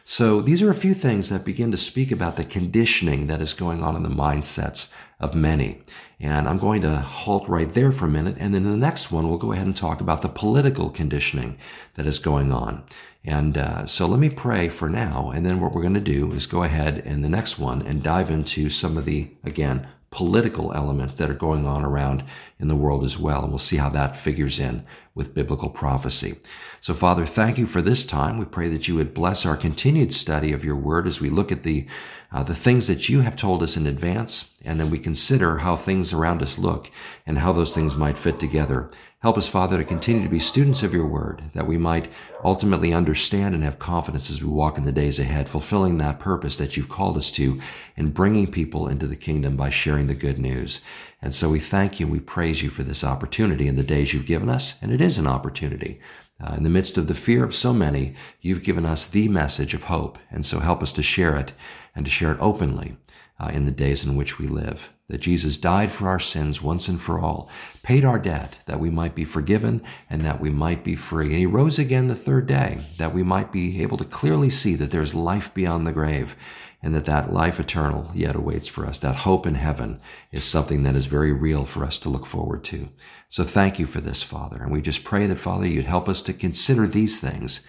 So 0.03 0.39
these 0.39 0.61
are 0.61 0.71
a 0.71 0.75
few 0.75 0.93
things 0.93 1.27
that 1.29 1.43
begin 1.43 1.69
to 1.71 1.77
speak 1.77 2.13
about 2.13 2.37
the 2.37 2.45
conditioning 2.45 3.27
that 3.27 3.41
is 3.41 3.53
going 3.53 3.83
on 3.83 3.95
in 3.95 4.03
the 4.03 4.09
mindsets 4.09 4.89
of 5.19 5.35
many. 5.35 5.81
And 6.19 6.47
I'm 6.47 6.57
going 6.57 6.81
to 6.81 6.95
halt 6.99 7.47
right 7.49 7.73
there 7.73 7.91
for 7.91 8.05
a 8.05 8.09
minute. 8.09 8.37
And 8.39 8.55
then 8.55 8.63
in 8.63 8.71
the 8.71 8.77
next 8.77 9.11
one, 9.11 9.27
we'll 9.27 9.37
go 9.37 9.51
ahead 9.51 9.67
and 9.67 9.75
talk 9.75 9.99
about 9.99 10.21
the 10.21 10.29
political 10.29 10.89
conditioning 10.89 11.57
that 11.95 12.05
is 12.05 12.19
going 12.19 12.53
on. 12.53 12.83
And 13.25 13.57
uh, 13.57 13.85
so 13.85 14.07
let 14.07 14.19
me 14.19 14.29
pray 14.29 14.69
for 14.69 14.89
now. 14.89 15.31
And 15.31 15.45
then 15.45 15.59
what 15.59 15.73
we're 15.73 15.81
going 15.81 15.93
to 15.95 15.99
do 15.99 16.31
is 16.31 16.45
go 16.45 16.63
ahead 16.63 16.99
in 16.99 17.21
the 17.21 17.29
next 17.29 17.59
one 17.59 17.81
and 17.81 18.01
dive 18.01 18.31
into 18.31 18.69
some 18.69 18.97
of 18.97 19.03
the, 19.03 19.29
again, 19.43 19.87
political 20.17 20.73
elements 20.73 21.13
that 21.13 21.29
are 21.29 21.35
going 21.35 21.67
on 21.67 21.85
around 21.85 22.23
in 22.59 22.67
the 22.69 22.75
world 22.75 23.03
as 23.03 23.19
well. 23.19 23.43
And 23.43 23.49
we'll 23.49 23.59
see 23.59 23.77
how 23.77 23.89
that 23.89 24.15
figures 24.15 24.59
in 24.59 24.83
with 25.13 25.35
biblical 25.35 25.69
prophecy. 25.69 26.39
So, 26.81 26.95
Father, 26.95 27.23
thank 27.23 27.59
you 27.59 27.67
for 27.67 27.83
this 27.83 28.03
time. 28.03 28.39
We 28.39 28.45
pray 28.45 28.67
that 28.69 28.87
you 28.87 28.95
would 28.95 29.13
bless 29.13 29.45
our 29.45 29.55
continued 29.55 30.11
study 30.15 30.51
of 30.51 30.65
your 30.65 30.75
word 30.75 31.05
as 31.05 31.21
we 31.21 31.29
look 31.29 31.51
at 31.51 31.61
the, 31.61 31.85
uh, 32.31 32.41
the 32.41 32.55
things 32.55 32.87
that 32.87 33.07
you 33.07 33.21
have 33.21 33.35
told 33.35 33.61
us 33.61 33.77
in 33.77 33.85
advance, 33.85 34.49
and 34.65 34.79
then 34.79 34.89
we 34.89 34.97
consider 34.97 35.59
how 35.59 35.75
things 35.75 36.11
around 36.11 36.41
us 36.41 36.57
look 36.57 36.89
and 37.27 37.37
how 37.37 37.53
those 37.53 37.75
things 37.75 37.95
might 37.95 38.17
fit 38.17 38.39
together. 38.39 38.89
Help 39.27 39.37
us, 39.37 39.49
Father, 39.49 39.75
to 39.75 39.83
continue 39.83 40.23
to 40.23 40.29
be 40.29 40.39
students 40.39 40.83
of 40.83 40.93
your 40.93 41.05
word, 41.05 41.43
that 41.53 41.67
we 41.67 41.77
might 41.77 42.07
ultimately 42.45 42.93
understand 42.93 43.53
and 43.53 43.61
have 43.61 43.77
confidence 43.77 44.29
as 44.31 44.41
we 44.41 44.47
walk 44.47 44.77
in 44.77 44.85
the 44.85 44.91
days 44.93 45.19
ahead, 45.19 45.49
fulfilling 45.49 45.97
that 45.97 46.17
purpose 46.17 46.55
that 46.57 46.77
you've 46.77 46.87
called 46.87 47.17
us 47.17 47.29
to 47.31 47.59
in 47.97 48.11
bringing 48.11 48.49
people 48.49 48.87
into 48.87 49.05
the 49.05 49.17
kingdom 49.17 49.57
by 49.57 49.69
sharing 49.69 50.07
the 50.07 50.15
good 50.15 50.39
news. 50.39 50.79
And 51.21 51.35
so 51.35 51.49
we 51.49 51.59
thank 51.59 51.99
you 51.99 52.05
and 52.05 52.13
we 52.13 52.21
praise 52.21 52.63
you 52.63 52.69
for 52.69 52.83
this 52.83 53.03
opportunity 53.03 53.67
in 53.67 53.75
the 53.75 53.83
days 53.83 54.13
you've 54.13 54.25
given 54.25 54.47
us, 54.49 54.81
and 54.81 54.93
it 54.93 55.01
is 55.01 55.17
an 55.17 55.27
opportunity. 55.27 55.99
Uh, 56.41 56.53
in 56.53 56.63
the 56.63 56.69
midst 56.69 56.97
of 56.97 57.09
the 57.09 57.13
fear 57.13 57.43
of 57.43 57.53
so 57.53 57.73
many, 57.73 58.13
you've 58.39 58.63
given 58.63 58.85
us 58.85 59.05
the 59.05 59.27
message 59.27 59.73
of 59.73 59.83
hope, 59.83 60.17
and 60.31 60.45
so 60.45 60.61
help 60.61 60.81
us 60.81 60.93
to 60.93 61.03
share 61.03 61.35
it 61.35 61.51
and 61.93 62.05
to 62.05 62.11
share 62.11 62.31
it 62.31 62.39
openly 62.39 62.95
uh, 63.39 63.49
in 63.53 63.65
the 63.65 63.71
days 63.71 64.03
in 64.03 64.15
which 64.15 64.39
we 64.39 64.47
live. 64.47 64.91
That 65.09 65.21
Jesus 65.21 65.57
died 65.57 65.91
for 65.91 66.09
our 66.09 66.19
sins 66.19 66.61
once 66.61 66.87
and 66.87 66.99
for 66.99 67.19
all, 67.19 67.49
paid 67.81 68.03
our 68.03 68.19
debt 68.19 68.59
that 68.65 68.79
we 68.79 68.89
might 68.89 69.15
be 69.15 69.23
forgiven 69.23 69.81
and 70.09 70.21
that 70.21 70.41
we 70.41 70.49
might 70.49 70.83
be 70.83 70.95
free. 70.95 71.27
And 71.27 71.37
he 71.37 71.45
rose 71.45 71.79
again 71.79 72.07
the 72.07 72.15
third 72.15 72.45
day 72.45 72.79
that 72.97 73.13
we 73.13 73.23
might 73.23 73.51
be 73.51 73.81
able 73.81 73.97
to 73.97 74.05
clearly 74.05 74.49
see 74.49 74.75
that 74.75 74.91
there's 74.91 75.15
life 75.15 75.53
beyond 75.53 75.87
the 75.87 75.93
grave 75.93 76.35
and 76.83 76.93
that 76.93 77.05
that 77.05 77.33
life 77.33 77.59
eternal 77.59 78.11
yet 78.13 78.35
awaits 78.35 78.67
for 78.67 78.85
us. 78.85 78.99
That 78.99 79.15
hope 79.15 79.47
in 79.47 79.55
heaven 79.55 79.99
is 80.31 80.43
something 80.43 80.83
that 80.83 80.95
is 80.95 81.05
very 81.05 81.31
real 81.31 81.65
for 81.65 81.83
us 81.83 81.97
to 81.99 82.09
look 82.09 82.25
forward 82.25 82.63
to. 82.65 82.89
So 83.29 83.43
thank 83.43 83.79
you 83.79 83.85
for 83.85 83.99
this, 84.01 84.21
Father. 84.21 84.61
And 84.61 84.71
we 84.71 84.81
just 84.81 85.03
pray 85.03 85.25
that, 85.27 85.39
Father, 85.39 85.67
you'd 85.67 85.85
help 85.85 86.07
us 86.07 86.21
to 86.23 86.33
consider 86.33 86.85
these 86.85 87.19
things 87.19 87.61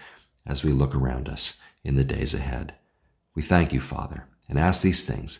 as 0.45 0.63
we 0.63 0.71
look 0.71 0.93
around 0.93 1.27
us 1.27 1.57
in 1.83 1.95
the 1.95 2.03
days 2.03 2.33
ahead. 2.33 2.75
We 3.35 3.41
thank 3.41 3.73
you, 3.73 3.81
Father, 3.81 4.25
and 4.47 4.59
ask 4.59 4.81
these 4.81 5.05
things 5.05 5.39